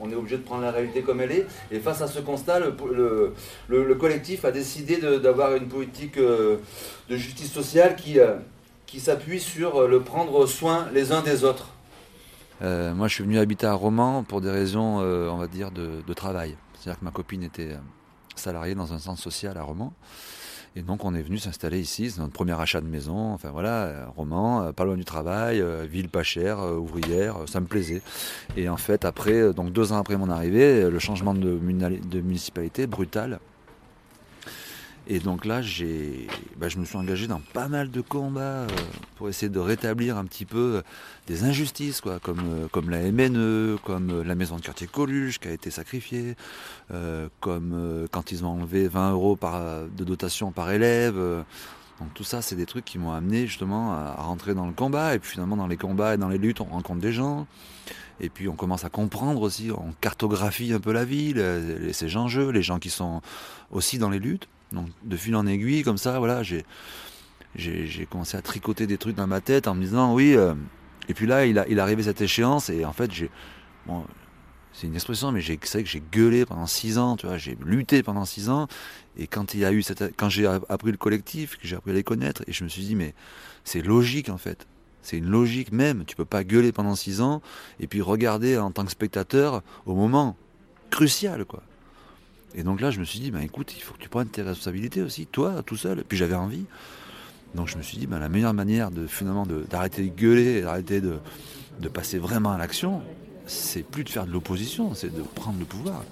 on 0.00 0.10
est 0.10 0.14
obligé 0.14 0.36
de 0.36 0.42
prendre 0.42 0.62
la 0.62 0.70
réalité 0.70 1.02
comme 1.02 1.20
elle 1.20 1.32
est. 1.32 1.46
Et 1.70 1.78
face 1.78 2.02
à 2.02 2.08
ce 2.08 2.20
constat, 2.20 2.60
le, 2.60 3.94
collectif 3.94 4.44
a 4.44 4.50
décidé 4.50 4.96
d'avoir 5.18 5.54
une 5.54 5.68
politique 5.68 6.18
euh, 6.18 6.58
de 7.08 7.16
justice 7.16 7.52
sociale 7.52 7.96
qui, 7.96 8.18
euh, 8.18 8.36
qui 8.86 9.00
s'appuie 9.00 9.40
sur 9.40 9.82
euh, 9.82 9.88
le 9.88 10.00
prendre 10.00 10.46
soin 10.46 10.88
les 10.92 11.12
uns 11.12 11.22
des 11.22 11.44
autres. 11.44 11.68
moi, 12.60 13.08
je 13.08 13.14
suis 13.14 13.24
venu 13.24 13.38
habiter 13.38 13.66
à 13.66 13.74
Romans 13.74 14.24
pour 14.24 14.40
des 14.40 14.50
raisons, 14.50 14.98
on 15.00 15.36
va 15.36 15.46
dire, 15.46 15.70
de, 15.70 16.02
de 16.06 16.14
travail. 16.14 16.56
C'est-à-dire 16.74 17.00
que 17.00 17.04
ma 17.04 17.10
copine 17.10 17.42
était 17.42 17.76
salariée 18.34 18.74
dans 18.74 18.92
un 18.92 18.98
centre 18.98 19.20
social 19.20 19.56
à 19.58 19.62
Romans. 19.62 19.92
Et 20.76 20.82
donc 20.82 21.04
on 21.04 21.14
est 21.14 21.22
venu 21.22 21.38
s'installer 21.38 21.78
ici, 21.78 22.10
c'est 22.10 22.20
notre 22.20 22.32
premier 22.32 22.60
achat 22.60 22.80
de 22.80 22.88
maison, 22.88 23.32
enfin 23.32 23.50
voilà, 23.50 23.84
euh, 23.84 24.06
roman, 24.16 24.62
euh, 24.62 24.72
pas 24.72 24.84
loin 24.84 24.96
du 24.96 25.04
travail, 25.04 25.60
euh, 25.60 25.86
ville 25.88 26.08
pas 26.08 26.24
chère, 26.24 26.58
ouvrière, 26.58 27.36
ça 27.46 27.60
me 27.60 27.66
plaisait. 27.66 28.02
Et 28.56 28.68
en 28.68 28.76
fait 28.76 29.04
après, 29.04 29.52
donc 29.52 29.72
deux 29.72 29.92
ans 29.92 29.98
après 29.98 30.16
mon 30.16 30.28
arrivée, 30.30 30.90
le 30.90 30.98
changement 30.98 31.32
de, 31.32 31.58
de 31.60 32.20
municipalité 32.20 32.88
brutal, 32.88 33.38
et 35.06 35.18
donc 35.18 35.44
là, 35.44 35.60
j'ai, 35.60 36.28
bah, 36.56 36.68
je 36.68 36.78
me 36.78 36.86
suis 36.86 36.96
engagé 36.96 37.26
dans 37.26 37.40
pas 37.52 37.68
mal 37.68 37.90
de 37.90 38.00
combats 38.00 38.40
euh, 38.40 38.68
pour 39.16 39.28
essayer 39.28 39.50
de 39.50 39.58
rétablir 39.58 40.16
un 40.16 40.24
petit 40.24 40.46
peu 40.46 40.76
euh, 40.76 40.82
des 41.26 41.44
injustices, 41.44 42.00
quoi, 42.00 42.20
comme, 42.20 42.40
euh, 42.40 42.68
comme 42.68 42.88
la 42.88 43.00
MNE, 43.12 43.76
comme 43.84 44.22
la 44.22 44.34
maison 44.34 44.56
de 44.56 44.62
quartier 44.62 44.86
Coluche 44.86 45.38
qui 45.40 45.48
a 45.48 45.52
été 45.52 45.70
sacrifiée, 45.70 46.36
comme 47.40 48.06
quand 48.10 48.32
ils 48.32 48.44
ont 48.44 48.48
enlevé 48.48 48.88
20 48.88 49.12
euros 49.12 49.36
par, 49.36 49.60
de 49.86 50.04
dotation 50.04 50.52
par 50.52 50.70
élève. 50.70 51.14
donc 51.14 52.14
tout 52.14 52.24
ça, 52.24 52.40
c'est 52.42 52.56
des 52.56 52.66
trucs 52.66 52.84
qui 52.84 52.98
m'ont 52.98 53.12
amené 53.12 53.46
justement 53.46 53.92
à, 53.92 54.14
rentrer 54.22 54.54
dans 54.54 54.66
le 54.66 54.72
combat. 54.72 55.14
Et 55.14 55.18
puis 55.18 55.32
finalement, 55.32 55.56
dans 55.56 55.66
les 55.66 55.76
combats 55.76 56.14
et 56.14 56.16
dans 56.16 56.28
les 56.28 56.38
luttes, 56.38 56.60
on 56.60 56.64
rencontre 56.64 57.00
des 57.00 57.12
gens. 57.12 57.46
Et 58.20 58.28
puis 58.28 58.48
on 58.48 58.54
commence 58.54 58.84
à 58.84 58.90
comprendre 58.90 59.42
aussi, 59.42 59.70
on 59.72 59.92
cartographie 60.00 60.72
un 60.72 60.80
peu 60.80 60.92
la 60.92 61.04
ville, 61.04 61.42
ces 61.92 62.16
enjeux, 62.16 62.50
les 62.50 62.62
gens 62.62 62.78
qui 62.78 62.90
sont 62.90 63.20
aussi 63.70 63.98
dans 63.98 64.10
les 64.10 64.20
luttes. 64.20 64.48
Donc 64.74 64.88
de 65.02 65.16
fil 65.16 65.34
en 65.36 65.46
aiguille, 65.46 65.82
comme 65.82 65.98
ça, 65.98 66.18
voilà, 66.18 66.42
j'ai 66.42 66.64
j'ai 67.56 68.06
commencé 68.06 68.36
à 68.36 68.42
tricoter 68.42 68.86
des 68.86 68.98
trucs 68.98 69.14
dans 69.14 69.26
ma 69.26 69.40
tête 69.40 69.68
en 69.68 69.74
me 69.74 69.82
disant 69.82 70.14
oui. 70.14 70.34
Euh, 70.36 70.54
et 71.08 71.14
puis 71.14 71.26
là, 71.26 71.46
il 71.46 71.58
a 71.58 71.68
il 71.68 71.80
arrivé 71.80 72.02
cette 72.02 72.20
échéance 72.20 72.70
et 72.70 72.84
en 72.84 72.92
fait 72.92 73.12
j'ai 73.12 73.30
c'est 74.72 74.88
une 74.88 74.94
expression, 74.94 75.30
mais 75.30 75.40
c'est 75.40 75.72
vrai 75.72 75.84
que 75.84 75.88
j'ai 75.88 76.02
gueulé 76.12 76.44
pendant 76.44 76.66
six 76.66 76.98
ans, 76.98 77.16
tu 77.16 77.26
vois, 77.26 77.38
j'ai 77.38 77.56
lutté 77.64 78.02
pendant 78.02 78.24
six 78.24 78.48
ans. 78.48 78.66
Et 79.16 79.28
quand 79.28 79.54
il 79.54 79.60
y 79.60 79.64
a 79.64 79.70
eu 79.72 79.82
cette, 79.82 80.16
quand 80.16 80.28
j'ai 80.28 80.46
appris 80.46 80.90
le 80.90 80.96
collectif, 80.96 81.56
que 81.58 81.68
j'ai 81.68 81.76
appris 81.76 81.92
à 81.92 81.94
les 81.94 82.02
connaître, 82.02 82.42
et 82.48 82.52
je 82.52 82.64
me 82.64 82.68
suis 82.68 82.82
dit 82.82 82.96
mais 82.96 83.14
c'est 83.62 83.82
logique 83.82 84.28
en 84.28 84.38
fait. 84.38 84.66
C'est 85.00 85.18
une 85.18 85.28
logique 85.28 85.70
même. 85.70 86.04
Tu 86.06 86.16
peux 86.16 86.24
pas 86.24 86.44
gueuler 86.44 86.72
pendant 86.72 86.96
six 86.96 87.20
ans 87.20 87.42
et 87.78 87.86
puis 87.86 88.00
regarder 88.00 88.56
en 88.56 88.70
tant 88.70 88.84
que 88.84 88.90
spectateur 88.90 89.62
au 89.86 89.94
moment 89.94 90.34
crucial, 90.90 91.44
quoi. 91.44 91.62
Et 92.56 92.62
donc 92.62 92.80
là, 92.80 92.90
je 92.90 93.00
me 93.00 93.04
suis 93.04 93.18
dit, 93.18 93.30
bah, 93.30 93.42
écoute, 93.42 93.74
il 93.76 93.82
faut 93.82 93.94
que 93.94 94.00
tu 94.00 94.08
prennes 94.08 94.28
tes 94.28 94.42
responsabilités 94.42 95.02
aussi, 95.02 95.26
toi, 95.26 95.62
tout 95.64 95.76
seul. 95.76 96.00
Et 96.00 96.04
puis 96.04 96.16
j'avais 96.16 96.34
envie. 96.34 96.64
Donc 97.54 97.68
je 97.68 97.76
me 97.76 97.82
suis 97.82 97.98
dit, 97.98 98.06
ben, 98.06 98.18
la 98.18 98.28
meilleure 98.28 98.54
manière 98.54 98.90
de 98.90 99.06
finalement 99.06 99.46
d'arrêter 99.46 100.02
de, 100.02 100.08
gueuler, 100.08 100.62
d'arrêter 100.62 101.00
de, 101.00 101.18
de 101.80 101.88
passer 101.88 102.18
vraiment 102.18 102.52
à 102.52 102.58
l'action, 102.58 103.02
c'est 103.46 103.82
plus 103.82 104.04
de 104.04 104.08
faire 104.08 104.26
de 104.26 104.32
l'opposition, 104.32 104.94
c'est 104.94 105.14
de 105.14 105.22
prendre 105.22 105.58
le 105.58 105.64
pouvoir. 105.64 106.02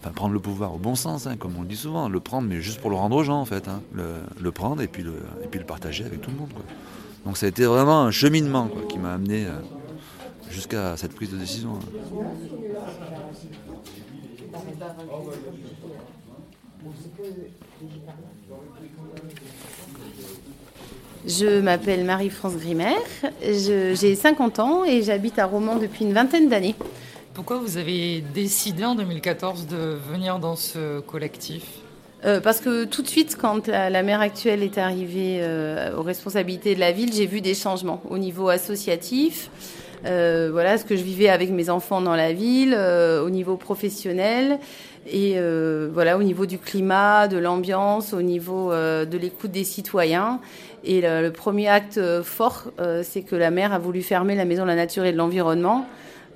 Enfin, 0.00 0.12
prendre 0.12 0.32
le 0.32 0.40
pouvoir 0.40 0.74
au 0.74 0.78
bon 0.78 0.94
sens, 0.94 1.26
hein, 1.26 1.36
comme 1.36 1.56
on 1.56 1.62
le 1.62 1.68
dit 1.68 1.76
souvent, 1.76 2.08
le 2.08 2.20
prendre, 2.20 2.48
mais 2.48 2.60
juste 2.60 2.80
pour 2.80 2.90
le 2.90 2.96
rendre 2.96 3.16
aux 3.16 3.24
gens, 3.24 3.40
en 3.40 3.44
fait. 3.44 3.66
Hein. 3.66 3.82
Le, 3.92 4.50
prendre 4.52 4.80
et 4.80 4.86
puis 4.86 5.02
le, 5.02 5.14
et 5.42 5.48
puis 5.48 5.58
le 5.58 5.66
partager 5.66 6.04
avec 6.04 6.20
tout 6.20 6.30
le 6.30 6.36
monde. 6.36 6.50
Donc 7.24 7.36
ça 7.36 7.46
a 7.46 7.48
été 7.48 7.64
vraiment 7.64 8.02
un 8.04 8.10
cheminement 8.10 8.70
qui 8.88 8.98
m'a 8.98 9.14
amené 9.14 9.46
euh, 9.46 9.58
jusqu'à 10.50 10.96
cette 10.96 11.14
prise 11.14 11.30
de 11.30 11.36
décision. 11.36 11.78
Je 21.26 21.60
m'appelle 21.60 22.04
Marie-France 22.04 22.56
Grimer, 22.56 22.94
j'ai 23.42 24.14
50 24.14 24.58
ans 24.60 24.84
et 24.84 25.02
j'habite 25.02 25.38
à 25.38 25.46
Romans 25.46 25.76
depuis 25.76 26.04
une 26.04 26.12
vingtaine 26.12 26.48
d'années. 26.48 26.74
Pourquoi 27.34 27.58
vous 27.58 27.76
avez 27.76 28.20
décidé 28.34 28.84
en 28.84 28.94
2014 28.94 29.66
de 29.66 29.96
venir 30.10 30.38
dans 30.38 30.56
ce 30.56 31.00
collectif? 31.00 31.62
Euh, 32.24 32.40
parce 32.40 32.58
que 32.60 32.84
tout 32.84 33.02
de 33.02 33.06
suite, 33.06 33.36
quand 33.40 33.68
la, 33.68 34.02
maire 34.02 34.20
actuelle 34.20 34.62
est 34.62 34.76
arrivée 34.76 35.38
euh, 35.40 35.96
aux 35.96 36.02
responsabilités 36.02 36.74
de 36.74 36.80
la 36.80 36.90
ville, 36.90 37.12
j'ai 37.12 37.26
vu 37.26 37.40
des 37.40 37.54
changements 37.54 38.02
au 38.10 38.18
niveau 38.18 38.48
associatif. 38.48 39.50
Euh, 40.04 40.48
voilà 40.52 40.78
ce 40.78 40.84
que 40.84 40.96
je 40.96 41.02
vivais 41.02 41.28
avec 41.28 41.50
mes 41.50 41.70
enfants 41.70 42.00
dans 42.00 42.14
la 42.14 42.32
ville, 42.32 42.74
au 42.74 43.30
niveau 43.30 43.56
professionnel 43.56 44.58
et 45.10 45.38
voilà 45.92 46.18
au 46.18 46.22
niveau 46.22 46.46
du 46.46 46.58
climat, 46.58 47.28
de 47.28 47.38
l'ambiance, 47.38 48.12
au 48.12 48.22
niveau 48.22 48.72
de 48.72 49.18
l'écoute 49.18 49.50
des 49.50 49.64
citoyens. 49.64 50.40
Et 50.84 51.00
le, 51.00 51.30
premier 51.30 51.68
acte 51.68 52.00
fort, 52.22 52.70
c'est 53.02 53.22
que 53.22 53.34
la 53.34 53.50
maire 53.50 53.72
a 53.72 53.78
voulu 53.78 54.02
fermer 54.02 54.34
la 54.34 54.44
maison 54.44 54.62
de 54.62 54.68
la 54.68 54.76
nature 54.76 55.04
et 55.04 55.12
de 55.12 55.16
l'environnement. 55.16 55.86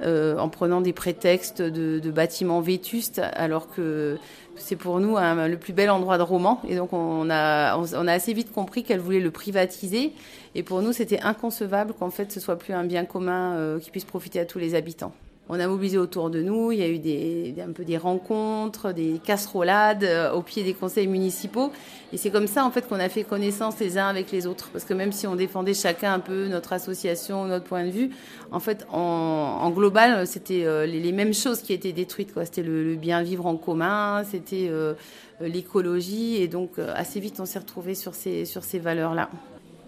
En 0.05 0.49
prenant 0.49 0.81
des 0.81 0.93
prétextes 0.93 1.63
de, 1.63 2.11
bâtiments 2.11 2.61
vétustes, 2.61 3.21
alors 3.35 3.69
que 3.69 4.19
c'est 4.57 4.77
pour 4.77 5.01
nous 5.01 5.17
le 5.17 5.57
plus 5.57 5.73
bel 5.73 5.91
endroit 5.91 6.19
de 6.19 6.23
roman. 6.23 6.61
Et 6.69 6.77
donc, 6.77 6.93
on 6.93 7.31
a, 7.31 7.77
on, 7.77 8.07
a 8.07 8.13
assez 8.13 8.33
vite 8.33 8.53
compris 8.53 8.85
qu'elle 8.85 9.01
voulait 9.01 9.21
le 9.21 9.31
privatiser. 9.31 10.13
Et 10.55 10.63
pour 10.63 10.83
nous, 10.83 10.93
c'était 10.93 11.21
inconcevable 11.21 11.95
qu'en 11.99 12.11
fait, 12.11 12.31
ce 12.33 12.41
soit 12.41 12.57
plus 12.57 12.75
un 12.75 12.85
bien 12.85 13.05
commun 13.05 13.55
euh, 13.55 13.79
qui 13.79 13.91
puisse 13.91 14.05
profiter 14.05 14.41
à 14.41 14.45
tous 14.45 14.59
les 14.59 14.75
habitants 14.75 15.13
on 15.55 15.61
a 15.61 15.67
mobilisé 15.67 15.99
autour 15.99 16.31
de 16.31 16.41
nous. 16.41 16.73
Il 16.73 16.79
y 16.79 16.83
a 16.83 16.89
eu 16.89 16.99
des, 16.99 17.55
un 17.63 17.73
peu 17.73 17.85
des 17.85 17.99
rencontres, 17.99 18.93
des 18.93 19.21
casserolades 19.23 20.03
euh, 20.03 20.33
au 20.33 20.41
pied 20.41 20.65
des 20.65 20.73
conseils 20.73 21.07
municipaux. 21.07 21.71
Et 22.11 22.17
c'est 22.17 22.31
comme 22.31 22.47
ça, 22.47 22.65
en 22.65 22.71
fait, 22.71 22.89
qu'on 22.89 22.99
a 22.99 23.11
fait 23.11 23.23
connaissance 23.23 23.79
les 23.79 23.99
uns 23.99 24.07
avec 24.07 24.33
les 24.33 24.47
autres. 24.47 24.71
Parce 24.71 24.87
que 24.87 24.95
même 24.95 25.13
si 25.13 25.27
on 25.27 25.37
défendait 25.37 25.75
chacun 25.75 26.15
un 26.15 26.21
peu 26.21 26.49
notre 26.49 26.73
association, 26.73 27.45
notre 27.45 27.67
point 27.67 27.85
de 27.85 27.91
vue, 27.91 28.11
en 28.51 28.61
fait, 28.61 28.87
en, 28.91 29.71
global, 29.71 30.27
c'était 30.27 30.65
euh, 30.65 30.87
les, 30.87 31.13
mêmes 31.13 31.35
choses 31.35 31.61
qui 31.61 31.75
étaient 31.75 31.93
détruites. 31.93 32.33
C'était 32.45 32.63
le, 32.63 32.95
bien 32.95 33.23
vivre 33.23 33.45
en 33.45 33.57
commun, 33.57 34.25
c'était 34.25 34.69
euh, 34.71 34.95
l'écologie. 35.43 36.37
Et 36.37 36.49
donc, 36.49 36.79
assez 36.79 37.21
vite, 37.21 37.41
on 37.41 37.45
s'est 37.45 37.59
retrouvés 37.59 37.95
sur 37.95 38.15
ces, 38.15 38.47
sur 38.47 38.65
ces 38.65 38.79
valeurs-là. 38.79 39.29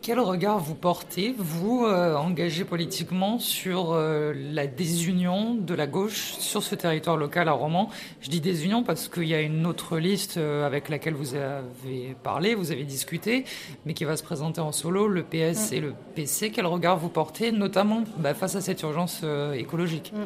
Quel 0.05 0.21
regard 0.21 0.59
vous 0.59 0.75
portez, 0.75 1.35
vous, 1.39 1.87
euh, 1.87 2.15
engagé 2.15 2.65
politiquement, 2.65 3.39
sur 3.39 3.93
euh, 3.95 4.35
la 4.53 4.67
désunion 4.67 5.55
de 5.55 5.73
la 5.73 5.87
gauche 5.87 6.35
sur 6.41 6.63
ce 6.63 6.75
territoire 6.75 7.17
local 7.17 7.49
à 7.49 7.53
Romans? 7.53 7.89
Je 8.21 8.29
dis 8.29 8.43
désunion 8.43 8.83
parce 8.83 9.09
qu'il 9.09 9.27
y 9.27 9.33
a 9.33 9.41
une 9.41 9.65
autre 9.65 9.97
liste 9.97 10.37
euh, 10.37 10.67
avec 10.67 10.91
laquelle 10.91 11.15
vous 11.15 11.35
avez 11.35 12.15
parlé, 12.23 12.55
vous 12.55 12.71
avez 12.71 12.85
discuté, 12.85 13.47
mais 13.87 13.95
qui 13.95 14.05
va 14.05 14.19
se 14.19 14.23
présenter 14.23 14.61
en 14.61 14.73
solo, 14.73 15.09
le 15.09 15.23
PS 15.23 15.71
mm. 15.71 15.75
et 15.75 15.81
le 15.81 15.95
PC. 16.15 16.51
Quel 16.51 16.67
regard 16.67 16.99
vous 16.99 17.09
portez, 17.09 17.51
notamment 17.51 18.05
bah, 18.19 18.35
face 18.35 18.57
à 18.57 18.61
cette 18.61 18.83
urgence 18.83 19.25
écologique? 19.55 20.13
Mm. 20.15 20.25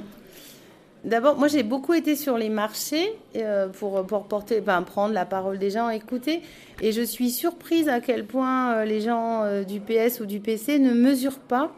D'abord, 1.08 1.38
moi 1.38 1.48
j'ai 1.48 1.62
beaucoup 1.62 1.94
été 1.94 2.16
sur 2.16 2.36
les 2.36 2.50
marchés 2.50 3.14
euh, 3.36 3.68
pour, 3.68 4.04
pour 4.04 4.24
porter, 4.24 4.60
prendre 4.60 5.14
la 5.14 5.24
parole 5.24 5.58
des 5.58 5.70
gens, 5.70 5.88
écouter. 5.88 6.42
Et 6.82 6.92
je 6.92 7.00
suis 7.00 7.30
surprise 7.30 7.88
à 7.88 8.00
quel 8.00 8.26
point 8.26 8.74
euh, 8.74 8.84
les 8.84 9.00
gens 9.00 9.42
euh, 9.42 9.64
du 9.64 9.80
PS 9.80 10.20
ou 10.20 10.26
du 10.26 10.38
PC 10.38 10.78
ne 10.78 10.92
mesurent 10.92 11.40
pas 11.40 11.72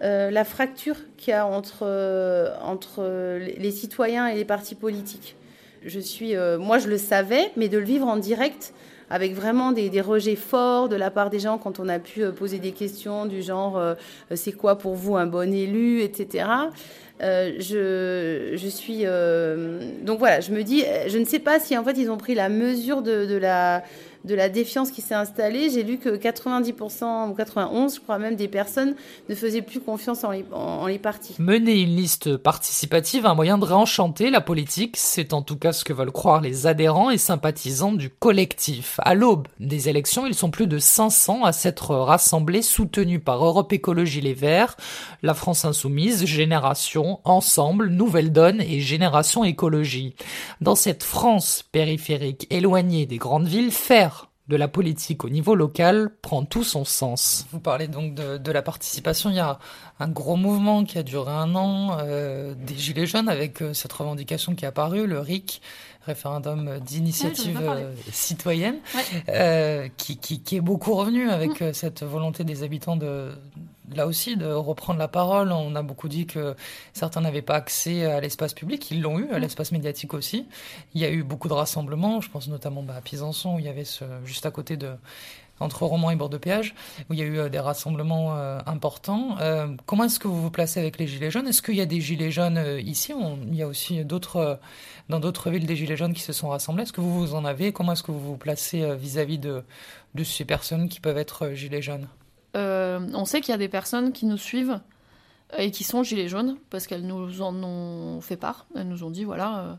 la 0.00 0.44
fracture 0.44 0.96
qu'il 1.16 1.30
y 1.30 1.34
a 1.34 1.46
entre, 1.46 1.84
entre 2.60 3.38
les 3.38 3.70
citoyens 3.70 4.26
et 4.26 4.34
les 4.34 4.44
partis 4.44 4.74
politiques. 4.74 5.34
Je 5.82 5.98
suis, 5.98 6.34
moi 6.58 6.76
je 6.76 6.88
le 6.88 6.98
savais, 6.98 7.50
mais 7.56 7.70
de 7.70 7.78
le 7.78 7.86
vivre 7.86 8.06
en 8.06 8.18
direct, 8.18 8.74
avec 9.08 9.34
vraiment 9.34 9.72
des, 9.72 9.88
des, 9.88 10.02
rejets 10.02 10.36
forts 10.36 10.90
de 10.90 10.96
la 10.96 11.10
part 11.10 11.30
des 11.30 11.38
gens 11.38 11.56
quand 11.56 11.80
on 11.80 11.88
a 11.88 11.98
pu 11.98 12.22
poser 12.32 12.58
des 12.58 12.72
questions 12.72 13.24
du 13.24 13.40
genre 13.40 13.80
c'est 14.34 14.52
quoi 14.52 14.76
pour 14.76 14.94
vous 14.94 15.16
un 15.16 15.26
bon 15.26 15.54
élu, 15.54 16.02
etc. 16.02 16.44
Euh, 17.22 17.52
je, 17.60 18.56
je, 18.56 18.68
suis 18.68 19.02
euh, 19.04 19.78
donc 20.02 20.18
voilà, 20.18 20.40
je 20.40 20.50
me 20.50 20.64
dis, 20.64 20.82
je 21.06 21.16
ne 21.16 21.24
sais 21.24 21.38
pas 21.38 21.60
si 21.60 21.78
en 21.78 21.84
fait 21.84 21.96
ils 21.96 22.10
ont 22.10 22.16
pris 22.16 22.34
la 22.34 22.48
mesure 22.48 23.02
de, 23.02 23.24
de 23.24 23.36
la 23.36 23.84
de 24.24 24.34
la 24.34 24.48
défiance 24.48 24.90
qui 24.90 25.02
s'est 25.02 25.14
installée. 25.14 25.70
J'ai 25.70 25.82
lu 25.82 25.98
que 25.98 26.16
90% 26.16 27.30
ou 27.30 27.34
91, 27.34 27.94
je 27.94 28.00
crois 28.00 28.18
même, 28.18 28.36
des 28.36 28.48
personnes 28.48 28.94
ne 29.28 29.34
faisaient 29.34 29.62
plus 29.62 29.80
confiance 29.80 30.24
en 30.24 30.30
les, 30.30 30.44
en 30.52 30.86
les 30.86 30.98
partis. 30.98 31.34
Mener 31.38 31.80
une 31.80 31.94
liste 31.94 32.36
participative, 32.36 33.26
un 33.26 33.34
moyen 33.34 33.58
de 33.58 33.64
réenchanter 33.64 34.30
la 34.30 34.40
politique, 34.40 34.96
c'est 34.96 35.32
en 35.32 35.42
tout 35.42 35.56
cas 35.56 35.72
ce 35.72 35.84
que 35.84 35.92
veulent 35.92 36.12
croire 36.12 36.40
les 36.40 36.66
adhérents 36.66 37.10
et 37.10 37.18
sympathisants 37.18 37.92
du 37.92 38.10
collectif. 38.10 38.98
À 39.02 39.14
l'aube 39.14 39.48
des 39.60 39.88
élections, 39.88 40.26
ils 40.26 40.34
sont 40.34 40.50
plus 40.50 40.66
de 40.66 40.78
500 40.78 41.44
à 41.44 41.52
s'être 41.52 41.94
rassemblés, 41.94 42.62
soutenus 42.62 43.20
par 43.22 43.44
Europe 43.44 43.72
Écologie 43.72 44.20
Les 44.20 44.34
Verts, 44.34 44.76
la 45.22 45.34
France 45.34 45.64
Insoumise, 45.64 46.24
Génération, 46.24 47.20
Ensemble, 47.24 47.88
Nouvelle 47.88 48.32
Donne 48.32 48.60
et 48.60 48.80
Génération 48.80 49.44
Écologie. 49.44 50.14
Dans 50.60 50.74
cette 50.74 51.02
France 51.02 51.64
périphérique 51.70 52.46
éloignée 52.50 53.06
des 53.06 53.18
grandes 53.18 53.48
villes, 53.48 53.70
faire 53.70 54.13
de 54.48 54.56
la 54.56 54.68
politique 54.68 55.24
au 55.24 55.30
niveau 55.30 55.54
local 55.54 56.10
prend 56.20 56.44
tout 56.44 56.64
son 56.64 56.84
sens. 56.84 57.46
Vous 57.50 57.60
parlez 57.60 57.88
donc 57.88 58.14
de, 58.14 58.52
la 58.52 58.62
participation. 58.62 59.30
Il 59.30 59.36
y 59.36 59.40
a 59.40 59.58
un 59.98 60.08
gros 60.08 60.36
mouvement 60.36 60.84
qui 60.84 60.98
a 60.98 61.02
duré 61.02 61.32
un 61.32 61.54
an, 61.54 61.96
euh, 62.00 62.54
des 62.54 62.76
Gilets 62.76 63.06
jaunes, 63.06 63.28
avec 63.28 63.62
euh, 63.62 63.72
cette 63.72 63.92
revendication 63.92 64.54
qui 64.54 64.66
est 64.66 64.68
apparue, 64.68 65.06
le 65.06 65.18
RIC, 65.18 65.62
référendum 66.02 66.78
d'initiative 66.80 67.58
euh, 67.62 67.90
citoyenne, 68.12 68.76
qui, 69.96 70.18
qui, 70.18 70.56
est 70.56 70.60
beaucoup 70.60 70.94
revenu 70.94 71.30
avec 71.30 71.64
cette 71.72 72.02
volonté 72.02 72.44
des 72.44 72.62
habitants 72.62 72.96
de, 72.96 73.30
là 73.92 74.06
aussi 74.06 74.36
de 74.36 74.46
reprendre 74.46 74.98
la 74.98 75.08
parole. 75.08 75.52
On 75.52 75.74
a 75.74 75.82
beaucoup 75.82 76.08
dit 76.08 76.26
que 76.26 76.54
certains 76.92 77.20
n'avaient 77.20 77.42
pas 77.42 77.56
accès 77.56 78.04
à 78.04 78.20
l'espace 78.20 78.54
public, 78.54 78.90
ils 78.90 79.00
l'ont 79.00 79.18
eu, 79.18 79.30
à 79.30 79.38
mm. 79.38 79.42
l'espace 79.42 79.72
médiatique 79.72 80.14
aussi. 80.14 80.46
Il 80.94 81.00
y 81.00 81.04
a 81.04 81.10
eu 81.10 81.22
beaucoup 81.22 81.48
de 81.48 81.54
rassemblements, 81.54 82.20
je 82.20 82.30
pense 82.30 82.48
notamment 82.48 82.82
bah, 82.82 82.96
à 82.96 83.00
Pisançon, 83.00 83.56
où 83.56 83.58
il 83.58 83.64
y 83.64 83.68
avait 83.68 83.84
ce, 83.84 84.04
juste 84.24 84.46
à 84.46 84.50
côté 84.50 84.76
de 84.76 84.90
entre 85.60 85.84
Romans 85.84 86.10
et 86.10 86.16
Bord-de-Péage, 86.16 86.74
où 87.08 87.14
il 87.14 87.18
y 87.18 87.22
a 87.22 87.26
eu 87.26 87.38
euh, 87.38 87.48
des 87.48 87.58
rassemblements 87.58 88.36
euh, 88.36 88.58
importants. 88.66 89.36
Euh, 89.40 89.68
comment 89.86 90.04
est-ce 90.04 90.18
que 90.18 90.28
vous 90.28 90.40
vous 90.40 90.50
placez 90.50 90.80
avec 90.80 90.98
les 90.98 91.06
Gilets 91.06 91.30
jaunes? 91.30 91.46
Est-ce 91.46 91.62
qu'il 91.62 91.76
y 91.76 91.80
a 91.80 91.86
des 91.86 92.00
Gilets 92.00 92.30
jaunes 92.30 92.62
ici? 92.80 93.12
Il 93.48 93.54
y 93.54 93.62
a 93.62 93.66
aussi 93.68 94.04
d'autres, 94.04 94.58
dans 95.08 95.20
d'autres 95.20 95.50
villes 95.50 95.66
des 95.66 95.76
Gilets 95.76 95.96
jaunes 95.96 96.14
qui 96.14 96.22
se 96.22 96.32
sont 96.32 96.48
rassemblés. 96.48 96.82
Est-ce 96.82 96.92
que 96.92 97.00
vous 97.00 97.14
vous 97.14 97.34
en 97.34 97.44
avez? 97.44 97.72
Comment 97.72 97.92
est-ce 97.92 98.02
que 98.02 98.12
vous 98.12 98.20
vous 98.20 98.36
placez 98.36 98.96
vis-à-vis 98.96 99.38
de, 99.38 99.62
de 100.14 100.24
ces 100.24 100.44
personnes 100.44 100.88
qui 100.88 101.00
peuvent 101.00 101.18
être 101.18 101.52
Gilets 101.52 101.82
jaunes? 101.82 102.08
On 102.54 103.24
sait 103.24 103.40
qu'il 103.40 103.52
y 103.52 103.54
a 103.54 103.58
des 103.58 103.68
personnes 103.68 104.12
qui 104.12 104.26
nous 104.26 104.38
suivent 104.38 104.80
euh, 105.52 105.58
et 105.58 105.70
qui 105.70 105.84
sont 105.84 106.02
gilets 106.02 106.28
jaunes 106.28 106.56
parce 106.70 106.86
qu'elles 106.86 107.06
nous 107.06 107.42
en 107.42 107.54
ont 107.62 108.20
fait 108.20 108.36
part. 108.36 108.66
Elles 108.76 108.88
nous 108.88 109.04
ont 109.04 109.10
dit 109.10 109.24
voilà. 109.24 109.78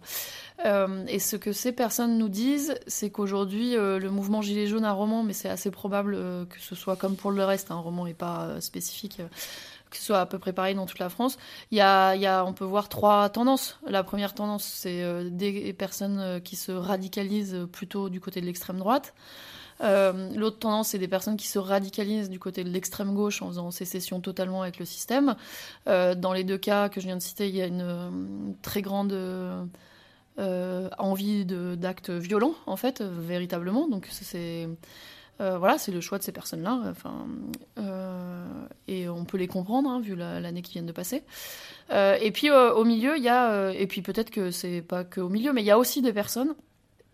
Euh, 0.65 1.05
et 1.07 1.19
ce 1.19 1.35
que 1.35 1.51
ces 1.51 1.71
personnes 1.71 2.17
nous 2.17 2.29
disent, 2.29 2.75
c'est 2.87 3.09
qu'aujourd'hui 3.09 3.73
le 3.75 4.09
mouvement 4.09 4.41
gilet 4.41 4.67
jaune 4.67 4.85
à 4.85 4.91
Romans, 4.91 5.23
mais 5.23 5.33
c'est 5.33 5.49
assez 5.49 5.71
probable 5.71 6.15
que 6.47 6.59
ce 6.59 6.75
soit 6.75 6.95
comme 6.95 7.15
pour 7.15 7.31
le 7.31 7.43
reste, 7.43 7.71
un 7.71 7.79
roman 7.79 8.05
n'est 8.05 8.13
pas 8.13 8.61
spécifique. 8.61 9.21
que 9.89 9.97
ce 9.97 10.03
soit 10.03 10.19
à 10.19 10.25
peu 10.25 10.39
près 10.39 10.53
pareil 10.53 10.75
dans 10.75 10.85
toute 10.85 10.99
la 10.99 11.09
France, 11.09 11.37
y 11.71 11.79
a, 11.79 12.45
on 12.45 12.53
peut 12.53 12.65
voir 12.65 12.89
trois 12.89 13.29
tendances. 13.29 13.79
La 13.87 14.03
première 14.03 14.33
tendance, 14.33 14.63
c'est 14.65 15.29
des 15.29 15.73
personnes 15.73 16.41
qui 16.43 16.55
se 16.55 16.71
radicalisent 16.71 17.67
plutôt 17.71 18.09
du 18.09 18.19
côté 18.19 18.41
de 18.41 18.45
l'extrême 18.45 18.77
droite. 18.77 19.13
Euh, 19.81 20.29
l'autre 20.35 20.59
tendance, 20.59 20.89
c'est 20.89 20.99
des 20.99 21.07
personnes 21.07 21.37
qui 21.37 21.47
se 21.47 21.59
radicalisent 21.59 22.29
du 22.29 22.39
côté 22.39 22.63
de 22.63 22.69
l'extrême 22.69 23.13
gauche 23.13 23.41
en 23.41 23.47
faisant 23.47 23.71
sécession 23.71 24.19
totalement 24.21 24.61
avec 24.61 24.79
le 24.79 24.85
système. 24.85 25.35
Euh, 25.87 26.15
dans 26.15 26.33
les 26.33 26.43
deux 26.43 26.57
cas 26.57 26.89
que 26.89 27.01
je 27.01 27.07
viens 27.07 27.17
de 27.17 27.21
citer, 27.21 27.49
il 27.49 27.55
y 27.55 27.61
a 27.61 27.67
une, 27.67 28.55
très 28.61 28.81
grande 28.81 29.13
euh, 29.13 30.89
envie 30.97 31.45
d'actes 31.45 32.09
violents, 32.09 32.55
en 32.65 32.77
fait, 32.77 33.01
véritablement. 33.01 33.87
Donc 33.87 34.07
c'est 34.11 34.69
voilà, 35.37 35.77
c'est 35.77 35.91
le 35.91 35.99
choix 35.99 36.17
de 36.17 36.23
ces 36.23 36.31
personnes-là. 36.31 36.79
Enfin, 36.89 37.27
et 38.87 39.09
on 39.09 39.25
peut 39.25 39.37
les 39.37 39.47
comprendre 39.47 39.89
hein, 39.89 39.99
vu 39.99 40.15
l'année 40.15 40.61
qui 40.61 40.73
vient 40.73 40.83
de 40.83 40.93
passer. 40.93 41.23
et 41.91 42.31
puis 42.31 42.49
au 42.49 42.85
milieu, 42.85 43.17
il 43.17 43.23
y 43.23 43.29
a, 43.29 43.71
et 43.71 43.85
puis 43.87 44.01
peut-être 44.01 44.29
que 44.29 44.51
c'est 44.51 44.81
pas 44.81 45.03
que 45.03 45.19
au 45.19 45.27
milieu, 45.27 45.51
mais 45.51 45.61
il 45.61 45.65
y 45.65 45.71
a 45.71 45.77
aussi 45.77 46.01
des 46.01 46.13
personnes 46.13 46.55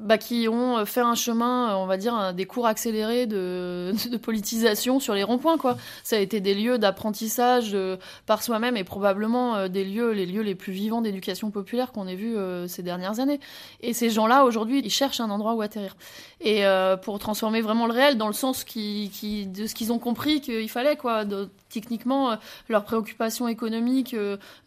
bah, 0.01 0.17
qui 0.17 0.47
ont 0.47 0.85
fait 0.85 1.01
un 1.01 1.15
chemin, 1.15 1.75
on 1.77 1.85
va 1.85 1.97
dire, 1.97 2.33
des 2.33 2.45
cours 2.45 2.67
accélérés 2.67 3.25
de, 3.27 3.93
politisation 4.21 4.99
sur 4.99 5.13
les 5.13 5.23
ronds-points. 5.23 5.57
Quoi. 5.57 5.77
Ça 6.03 6.15
a 6.15 6.19
été 6.19 6.41
des 6.41 6.53
lieux 6.53 6.77
d'apprentissage 6.77 7.77
par 8.25 8.43
soi-même 8.43 8.77
et 8.77 8.83
probablement 8.83 9.67
des 9.67 9.85
lieux, 9.85 10.11
les 10.11 10.25
lieux 10.25 10.41
les 10.41 10.55
plus 10.55 10.73
vivants 10.73 11.01
d'éducation 11.01 11.51
populaire 11.51 11.91
qu'on 11.91 12.07
ait 12.07 12.15
vus 12.15 12.35
ces 12.67 12.83
dernières 12.83 13.19
années. 13.19 13.39
Et 13.81 13.93
ces 13.93 14.09
gens-là, 14.09 14.43
aujourd'hui, 14.45 14.81
ils 14.83 14.89
cherchent 14.89 15.19
un 15.19 15.29
endroit 15.29 15.53
où 15.53 15.61
atterrir. 15.61 15.95
Et 16.41 16.63
pour 17.03 17.19
transformer 17.19 17.61
vraiment 17.61 17.85
le 17.85 17.93
réel 17.93 18.17
dans 18.17 18.27
le 18.27 18.33
sens 18.33 18.63
qui, 18.63 19.47
de 19.47 19.67
ce 19.67 19.75
qu'ils 19.75 19.91
ont 19.91 19.99
compris 19.99 20.41
qu'il 20.41 20.69
fallait, 20.69 20.95
quoi. 20.95 21.23
Techniquement, 21.69 22.37
leurs 22.67 22.83
préoccupations 22.83 23.47
économiques 23.47 24.15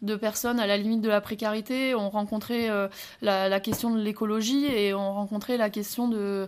de 0.01 0.15
personnes 0.15 0.59
à 0.59 0.67
la 0.67 0.77
limite 0.77 1.01
de 1.01 1.09
la 1.09 1.21
précarité 1.21 1.93
ont 1.95 2.09
rencontré 2.09 2.69
la, 3.21 3.59
question 3.59 3.89
de 3.91 3.99
l'écologie 3.99 4.65
et 4.65 4.93
ont 4.93 5.13
rencontré 5.25 5.57
la 5.57 5.71
question 5.71 6.07
de, 6.07 6.47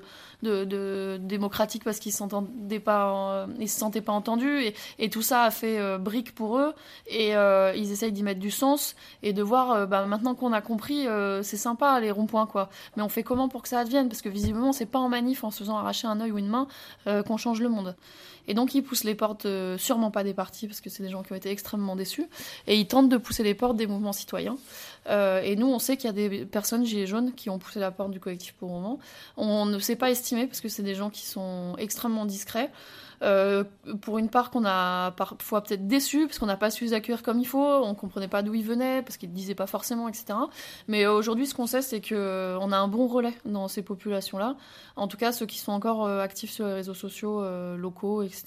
démocratique 1.18 1.84
parce 1.84 1.98
qu'ils 1.98 2.12
s'entendaient 2.12 2.80
pas, 2.80 3.48
se 3.60 3.68
sentaient 3.68 4.02
pas 4.02 4.12
entendus. 4.14 4.62
Et, 4.62 4.76
et 5.00 5.10
tout 5.10 5.24
ça 5.24 5.44
a 5.44 5.52
fait 5.52 5.80
euh, 5.80 5.98
brique 5.98 6.36
pour 6.36 6.60
eux. 6.60 6.74
Et 7.08 7.36
euh, 7.36 7.74
ils 7.76 7.92
essayent 7.92 8.12
d'y 8.12 8.22
mettre 8.22 8.40
du 8.40 8.52
sens 8.52 8.96
et 9.24 9.34
de 9.34 9.42
voir 9.42 9.72
euh, 9.72 9.86
bah, 9.88 10.06
maintenant 10.06 10.36
qu'on 10.36 10.54
a 10.54 10.62
compris 10.62 11.08
c'est 11.42 11.58
sympa 11.58 12.00
les 12.00 12.12
ronds-points 12.12 12.46
quoi. 12.46 12.70
Mais 12.96 13.04
on 13.04 13.10
fait 13.10 13.24
comment 13.24 13.50
pour 13.50 13.64
que 13.64 13.70
ça 13.70 13.80
advienne? 13.80 14.10
Parce 14.10 14.22
que 14.22 14.30
visiblement 14.30 14.74
c'est 14.74 14.86
pas 14.86 15.00
en 15.00 15.10
manif 15.10 15.44
en 15.44 15.52
se 15.52 15.60
faisant 15.60 15.78
arracher 15.78 16.08
un 16.08 16.22
œil 16.22 16.32
ou 16.32 16.38
une 16.38 16.50
main 16.50 16.68
qu'on 17.06 17.38
change 17.38 17.62
le 17.62 17.70
monde 17.70 17.96
et 18.48 18.54
donc 18.54 18.76
ils 18.76 18.82
poussent 18.82 19.04
les 19.04 19.16
portes, 19.16 19.48
sûrement 19.78 20.12
pas 20.12 20.24
des 20.24 20.34
partis, 20.34 20.68
parce 20.68 20.82
que 20.82 20.90
c'est 20.90 21.04
des 21.04 21.10
gens 21.10 21.24
qui 21.24 21.34
ont 21.34 21.36
été 21.36 21.50
extrêmement 21.50 21.96
déçus, 21.96 22.28
et 22.68 22.78
ils 22.78 22.88
tentent 22.88 23.10
de 23.10 23.18
pousser 23.18 23.44
les 23.44 23.54
portes 23.54 23.78
des 23.78 23.88
mouvements 23.88 24.14
citoyens. 24.14 24.58
Euh, 25.10 25.42
et 25.42 25.56
nous, 25.56 25.68
on 25.68 25.80
sait 25.80 25.98
qu'il 25.98 26.08
y 26.08 26.10
a 26.10 26.14
des 26.14 26.46
personnes 26.46 26.86
gilets 26.86 27.08
jaunes 27.08 27.34
qui 27.34 27.50
ont 27.50 27.60
poussé 27.60 27.80
la 27.80 27.92
porte 27.92 28.12
du 28.12 28.20
collectif 28.20 28.54
pour 28.54 28.70
le 28.70 28.76
moment. 28.76 29.00
On 29.38 29.66
ne 29.66 29.80
sait 29.80 29.96
pas 29.96 30.12
estimer 30.12 30.48
parce 30.48 30.62
que 30.62 30.70
c'est 30.70 30.84
des 30.84 30.96
gens 30.96 31.10
qui 31.10 31.26
sont 31.26 31.76
extrêmement 31.78 32.26
discrets. 32.26 32.70
Euh, 33.24 33.64
pour 34.02 34.20
une 34.20 34.30
part 34.30 34.52
qu'on 34.52 34.64
a 34.66 35.12
parfois 35.12 35.64
peut-être 35.64 35.88
déçu 35.88 36.28
parce 36.28 36.38
qu'on 36.38 36.46
n'a 36.46 36.58
pas 36.58 36.70
su 36.70 36.84
les 36.84 36.94
accueillir 36.94 37.24
comme 37.24 37.40
il 37.40 37.48
faut, 37.48 37.60
on 37.60 37.96
comprenait 37.96 38.28
pas 38.28 38.44
d'où 38.44 38.54
ils 38.54 38.64
venaient 38.64 39.02
parce 39.02 39.18
qu'ils 39.18 39.32
disaient 39.32 39.56
pas 39.56 39.66
forcément, 39.66 40.08
etc. 40.08 40.38
Mais 40.88 41.08
aujourd'hui, 41.08 41.48
ce 41.48 41.56
qu'on 41.56 41.66
sait, 41.66 41.82
c'est 41.82 42.00
qu'on 42.00 42.16
euh, 42.16 42.60
a 42.60 42.78
un 42.78 42.88
bon 42.88 43.08
relais 43.08 43.34
dans 43.46 43.68
ces 43.68 43.82
populations-là. 43.82 44.56
En 44.96 45.08
tout 45.08 45.18
cas, 45.18 45.32
ceux 45.32 45.48
qui 45.48 45.58
sont 45.58 45.72
encore 45.72 46.06
euh, 46.06 46.22
actifs 46.22 46.52
sur 46.52 46.68
les 46.68 46.74
réseaux 46.74 46.94
sociaux 46.94 47.44
locaux, 47.78 48.22
etc. 48.22 48.46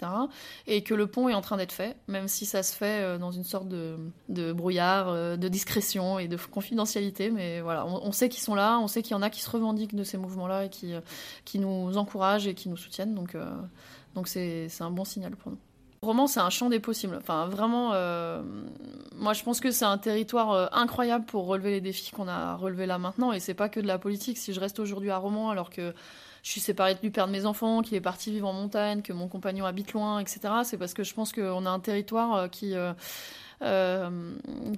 Et 0.66 0.82
que 0.82 0.94
le 0.94 1.06
pont 1.06 1.28
est 1.28 1.34
en 1.34 1.40
train 1.40 1.56
d'être 1.56 1.72
fait, 1.72 1.96
même 2.06 2.28
si 2.28 2.46
ça 2.46 2.62
se 2.62 2.74
fait 2.74 3.18
dans 3.18 3.30
une 3.30 3.44
sorte 3.44 3.68
de, 3.68 4.52
brouillard, 4.52 5.36
de 5.36 5.48
discrétion 5.48 6.18
et 6.18 6.28
de 6.28 6.36
confidentialité. 6.36 7.30
Mais 7.30 7.60
voilà, 7.60 7.86
on, 7.86 8.04
on 8.04 8.12
sait 8.12 8.28
qu'ils 8.28 8.42
sont 8.42 8.54
là, 8.54 8.78
on 8.78 8.88
sait 8.88 9.02
qu'il 9.02 9.12
y 9.12 9.14
en 9.14 9.22
a 9.22 9.30
qui 9.30 9.40
se 9.40 9.50
revendiquent 9.50 9.94
de 9.94 10.04
ces 10.04 10.18
mouvements-là 10.18 10.66
et 10.66 10.70
qui 10.70 11.58
nous 11.58 11.96
encouragent 11.96 12.46
et 12.46 12.54
qui 12.54 12.68
nous 12.68 12.76
soutiennent. 12.76 13.14
Donc 13.14 13.36
donc 14.14 14.28
c'est 14.28 14.68
un 14.80 14.90
bon 14.90 15.04
signal 15.04 15.36
pour 15.36 15.52
nous. 15.52 15.58
Roman, 16.02 16.26
c'est 16.26 16.40
un 16.40 16.48
champ 16.48 16.70
des 16.70 16.80
possibles. 16.80 17.14
Enfin, 17.16 17.46
vraiment, 17.46 17.90
euh, 17.92 18.42
moi, 19.16 19.34
je 19.34 19.42
pense 19.42 19.60
que 19.60 19.70
c'est 19.70 19.84
un 19.84 19.98
territoire 19.98 20.52
euh, 20.52 20.66
incroyable 20.72 21.26
pour 21.26 21.44
relever 21.44 21.72
les 21.72 21.82
défis 21.82 22.10
qu'on 22.10 22.26
a 22.26 22.54
relevés 22.54 22.86
là 22.86 22.96
maintenant. 22.96 23.32
Et 23.32 23.40
c'est 23.40 23.52
pas 23.52 23.68
que 23.68 23.80
de 23.80 23.86
la 23.86 23.98
politique. 23.98 24.38
Si 24.38 24.54
je 24.54 24.60
reste 24.60 24.80
aujourd'hui 24.80 25.10
à 25.10 25.18
Romans, 25.18 25.50
alors 25.50 25.68
que 25.68 25.92
je 26.42 26.50
suis 26.50 26.60
séparée 26.62 26.94
du 26.94 27.10
père 27.10 27.26
de 27.26 27.32
mes 27.32 27.44
enfants, 27.44 27.82
qu'il 27.82 27.98
est 27.98 28.00
parti 28.00 28.30
vivre 28.30 28.48
en 28.48 28.54
montagne, 28.54 29.02
que 29.02 29.12
mon 29.12 29.28
compagnon 29.28 29.66
habite 29.66 29.92
loin, 29.92 30.20
etc., 30.20 30.40
c'est 30.64 30.78
parce 30.78 30.94
que 30.94 31.04
je 31.04 31.12
pense 31.12 31.34
qu'on 31.34 31.66
a 31.66 31.70
un 31.70 31.80
territoire 31.80 32.34
euh, 32.34 32.48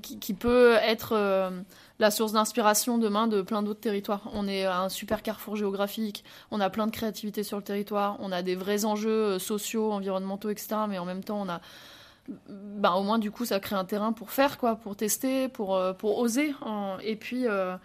qui, 0.00 0.18
qui, 0.18 0.34
peut 0.34 0.74
être 0.82 1.52
la 2.02 2.10
source 2.10 2.32
d'inspiration 2.32 2.98
demain 2.98 3.28
de 3.28 3.42
plein 3.42 3.62
d'autres 3.62 3.80
territoires. 3.80 4.28
On 4.34 4.48
est 4.48 4.64
un 4.64 4.88
super 4.88 5.22
carrefour 5.22 5.54
géographique, 5.54 6.24
on 6.50 6.60
a 6.60 6.68
plein 6.68 6.86
de 6.86 6.90
créativité 6.90 7.44
sur 7.44 7.56
le 7.56 7.62
territoire, 7.62 8.16
on 8.18 8.32
a 8.32 8.42
des 8.42 8.56
vrais 8.56 8.84
enjeux 8.84 9.10
euh, 9.10 9.38
sociaux, 9.38 9.92
environnementaux, 9.92 10.50
etc. 10.50 10.74
Mais 10.88 10.98
en 10.98 11.04
même 11.04 11.22
temps, 11.22 11.40
on 11.40 11.48
a 11.48 11.60
ben, 12.48 12.92
au 12.92 13.02
moins 13.02 13.18
du 13.18 13.30
coup 13.30 13.44
ça 13.44 13.58
crée 13.60 13.76
un 13.76 13.84
terrain 13.84 14.12
pour 14.12 14.30
faire 14.32 14.58
quoi, 14.58 14.76
pour 14.76 14.96
tester, 14.96 15.48
pour, 15.48 15.76
euh, 15.76 15.92
oser. 16.02 16.54
Et 17.04 17.14
puis 17.14 17.46
euh, 17.46 17.76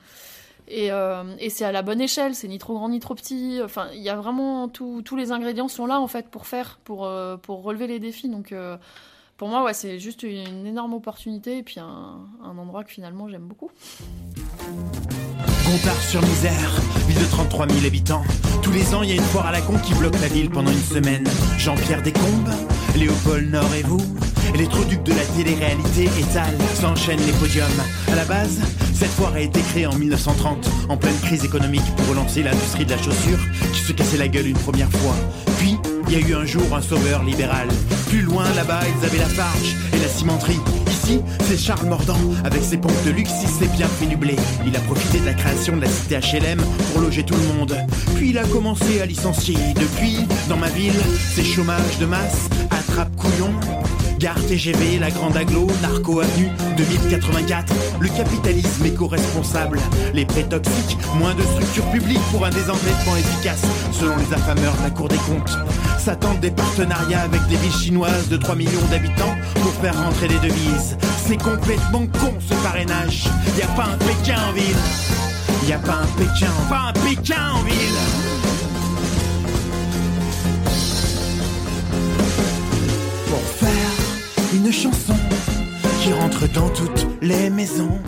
et, 0.67 1.49
c'est 1.49 1.65
à 1.65 1.71
la 1.71 1.83
bonne 1.83 2.01
échelle, 2.01 2.33
c'est 2.33 2.47
ni 2.47 2.57
trop 2.57 2.73
grand 2.73 2.89
ni 2.89 2.99
trop 2.99 3.13
petit. 3.13 3.59
Enfin, 3.63 3.87
il 3.93 4.01
y 4.01 4.09
a 4.09 4.15
vraiment 4.15 4.67
tous 4.67 5.15
les 5.15 5.31
ingrédients 5.31 5.67
sont 5.67 5.85
là 5.85 5.99
en 6.01 6.07
fait 6.07 6.27
pour 6.29 6.47
faire, 6.47 6.79
pour, 6.83 7.09
pour 7.43 7.63
relever 7.63 7.85
les 7.85 7.99
défis. 7.99 8.29
Donc 8.29 8.51
pour 9.37 9.47
moi, 9.49 9.63
ouais, 9.63 9.73
c'est 9.73 9.99
juste 9.99 10.23
une 10.23 10.65
énorme 10.65 10.93
opportunité 10.93 11.59
et 11.59 11.63
puis 11.63 11.79
un, 11.79 12.27
un 12.43 12.57
endroit 12.57 12.83
que 12.83 12.91
finalement 12.91 13.27
j'aime 13.29 13.47
beaucoup. 13.47 13.69
Gontard-sur-Misère, 15.65 16.81
ville 17.07 17.19
de 17.19 17.25
33 17.25 17.67
000 17.67 17.85
habitants. 17.85 18.23
Tous 18.63 18.71
les 18.71 18.95
ans, 18.95 19.03
il 19.03 19.09
y 19.09 19.11
a 19.11 19.15
une 19.15 19.21
foire 19.21 19.47
à 19.47 19.51
la 19.51 19.61
con 19.61 19.77
qui 19.77 19.93
bloque 19.93 20.19
la 20.21 20.27
ville 20.27 20.49
pendant 20.49 20.71
une 20.71 20.77
semaine. 20.77 21.27
Jean-Pierre 21.57 22.01
Descombes, 22.01 22.49
Léopold 22.97 23.51
Nord 23.51 23.73
et 23.75 23.83
vous, 23.83 24.01
les 24.55 24.67
troducs 24.67 25.03
de 25.03 25.11
la 25.11 25.23
télé-réalité 25.35 26.05
étalent, 26.19 26.57
s'enchaînent 26.73 27.25
les 27.25 27.31
podiums. 27.33 27.67
À 28.11 28.15
la 28.15 28.25
base, 28.25 28.59
cette 28.93 29.11
foire 29.11 29.33
a 29.33 29.39
été 29.39 29.61
créée 29.61 29.85
en 29.85 29.93
1930, 29.93 30.67
en 30.89 30.97
pleine 30.97 31.17
crise 31.21 31.45
économique 31.45 31.85
pour 31.95 32.07
relancer 32.09 32.41
l'industrie 32.41 32.85
de 32.85 32.91
la 32.91 32.97
chaussure 32.97 33.39
qui 33.71 33.79
se 33.81 33.91
cassait 33.91 34.17
la 34.17 34.27
gueule 34.27 34.47
une 34.47 34.57
première 34.57 34.89
fois. 34.89 35.15
Puis, 35.59 35.77
il 36.07 36.13
y 36.13 36.23
a 36.23 36.27
eu 36.27 36.33
un 36.33 36.45
jour 36.45 36.63
un 36.75 36.81
sauveur 36.81 37.23
libéral. 37.23 37.67
Plus 38.09 38.21
loin, 38.21 38.45
là-bas, 38.55 38.79
ils 38.83 39.05
avaient 39.05 39.19
la 39.19 39.29
farge 39.29 39.75
et 39.93 39.99
la 39.99 40.07
cimenterie. 40.07 40.59
C'est 41.41 41.57
Charles 41.57 41.87
Mordant. 41.87 42.17
Avec 42.43 42.63
ses 42.63 42.77
pompes 42.77 43.03
de 43.05 43.11
luxe, 43.11 43.31
il 43.41 43.47
s'est 43.47 43.71
bien 43.75 43.87
fait 43.87 44.05
du 44.07 44.17
blé. 44.17 44.35
Il 44.65 44.75
a 44.75 44.79
profité 44.79 45.19
de 45.19 45.25
la 45.25 45.33
création 45.33 45.75
de 45.77 45.81
la 45.81 45.87
cité 45.87 46.17
HLM 46.17 46.59
pour 46.91 47.01
loger 47.01 47.23
tout 47.23 47.35
le 47.35 47.53
monde. 47.55 47.77
Puis 48.15 48.31
il 48.31 48.37
a 48.37 48.43
commencé 48.43 48.99
à 49.01 49.05
licencier. 49.05 49.55
Depuis, 49.75 50.19
dans 50.49 50.57
ma 50.57 50.69
ville, 50.69 50.99
c'est 51.33 51.43
chômage 51.43 51.97
de 51.99 52.05
masse, 52.05 52.49
attrape 52.71 53.15
couillon. 53.15 53.51
Gare 54.19 54.43
TGV, 54.47 54.97
la 54.99 55.11
Grande 55.11 55.37
Aglo, 55.37 55.67
Narco 55.81 56.19
Avenue, 56.19 56.49
2084. 56.75 57.73
Le 57.99 58.09
capitalisme 58.09 58.85
éco-responsable. 58.85 59.79
Les 60.13 60.25
prêts 60.25 60.43
toxiques, 60.43 60.97
moins 61.15 61.35
de 61.35 61.43
structures 61.43 61.85
publiques 61.91 62.25
pour 62.31 62.45
un 62.45 62.49
désendettement 62.49 63.15
efficace, 63.15 63.61
selon 63.91 64.17
les 64.17 64.33
affameurs 64.33 64.75
de 64.77 64.83
la 64.83 64.89
Cour 64.89 65.07
des 65.07 65.17
comptes. 65.17 65.55
S'attendent 66.07 66.39
des 66.39 66.51
partenariats 66.51 67.23
avec 67.23 67.45
des 67.47 67.57
villes 67.57 67.69
chinoises 67.69 68.29
de 68.29 68.37
3 68.37 68.55
millions 68.55 68.87
d'habitants 68.89 69.35
pour 69.55 69.73
faire 69.73 69.93
rentrer 70.01 70.29
des 70.29 70.39
devises. 70.39 70.95
C'est 71.27 71.35
complètement 71.35 72.07
con 72.07 72.33
ce 72.39 72.53
parrainage. 72.63 73.25
Y 73.57 73.63
a 73.63 73.67
pas 73.75 73.89
un 73.91 73.97
Pékin 73.97 74.37
en 74.47 74.53
ville. 74.53 74.77
Y 75.67 75.73
a 75.73 75.79
pas 75.79 75.97
un 76.03 76.17
Pékin, 76.17 76.49
pas 76.69 76.79
un 76.87 76.93
Pékin 76.93 77.51
en 77.55 77.61
ville. 77.63 77.99
Pour 83.27 83.41
faire 83.41 84.53
une 84.53 84.71
chanson 84.71 85.15
qui 86.01 86.13
rentre 86.13 86.47
dans 86.53 86.69
toutes 86.69 87.05
les 87.21 87.49
maisons. 87.49 87.99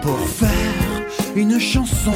Pour 0.00 0.18
faire 0.20 1.04
une 1.34 1.60
chanson, 1.60 2.14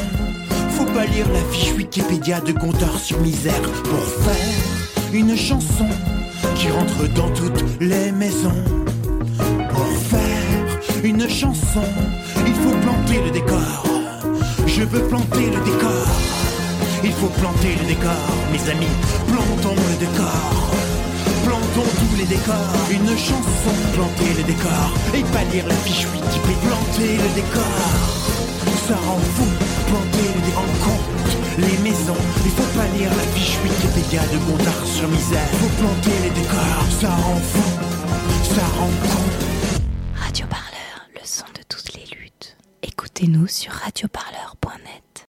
pas 0.93 1.05
lire 1.05 1.27
la 1.31 1.43
fiche 1.51 1.73
Wikipédia 1.73 2.41
de 2.41 2.51
compteur 2.51 2.97
sur 2.99 3.19
misère. 3.19 3.61
Pour 3.83 4.03
faire 4.25 5.13
une 5.13 5.35
chanson 5.37 5.87
qui 6.55 6.69
rentre 6.69 7.07
dans 7.13 7.29
toutes 7.29 7.63
les 7.79 8.11
maisons. 8.11 8.63
Pour 9.69 9.91
faire 10.09 11.03
une 11.03 11.27
chanson, 11.29 11.83
il 12.45 12.53
faut 12.53 12.77
planter 12.81 13.21
le 13.25 13.31
décor. 13.31 13.83
Je 14.67 14.83
veux 14.83 15.01
planter 15.07 15.47
le 15.47 15.63
décor. 15.63 16.07
Il 17.03 17.11
faut 17.13 17.31
planter 17.39 17.75
le 17.81 17.87
décor, 17.87 18.27
mes 18.51 18.69
amis, 18.69 18.95
plantons 19.27 19.75
le 19.75 19.97
décor. 20.05 20.71
Plantons 21.45 21.89
tous 21.99 22.17
les 22.17 22.25
décors, 22.25 22.77
une 22.91 23.17
chanson, 23.17 23.73
planter 23.95 24.33
le 24.37 24.43
décor. 24.43 24.87
Et 25.15 25.23
pas 25.33 25.43
lire 25.51 25.67
la 25.67 25.75
fiche 25.75 26.05
Wikipédia, 26.13 26.67
planter 26.67 27.17
le 27.17 27.35
décor. 27.35 28.21
Ça 28.87 28.95
rend 29.07 29.19
fou, 29.35 29.47
planter 29.91 30.27
décor, 30.45 30.65
compte 30.85 31.33
les 31.57 31.77
maisons. 31.83 32.21
Il 32.45 32.51
faut 32.51 32.71
pas 32.77 32.87
la 33.15 33.25
fiche 33.35 33.57
Wikipédia 33.63 34.21
de 34.31 34.37
Gontard 34.45 34.85
sur 34.85 35.07
misère. 35.07 35.49
Faut 35.59 35.73
planter 35.81 36.17
les 36.23 36.29
décors, 36.29 36.87
ça 36.99 37.09
rend 37.09 37.41
fou, 37.51 37.69
ça 38.55 38.65
rend. 38.77 38.89
Radio 40.15 40.45
Parleur, 40.47 40.95
le 41.13 41.21
son 41.23 41.45
de 41.57 41.63
toutes 41.67 41.93
les 41.93 42.05
luttes. 42.15 42.55
Écoutez-nous 42.81 43.47
sur 43.47 43.71
radioparleur.net. 43.73 44.60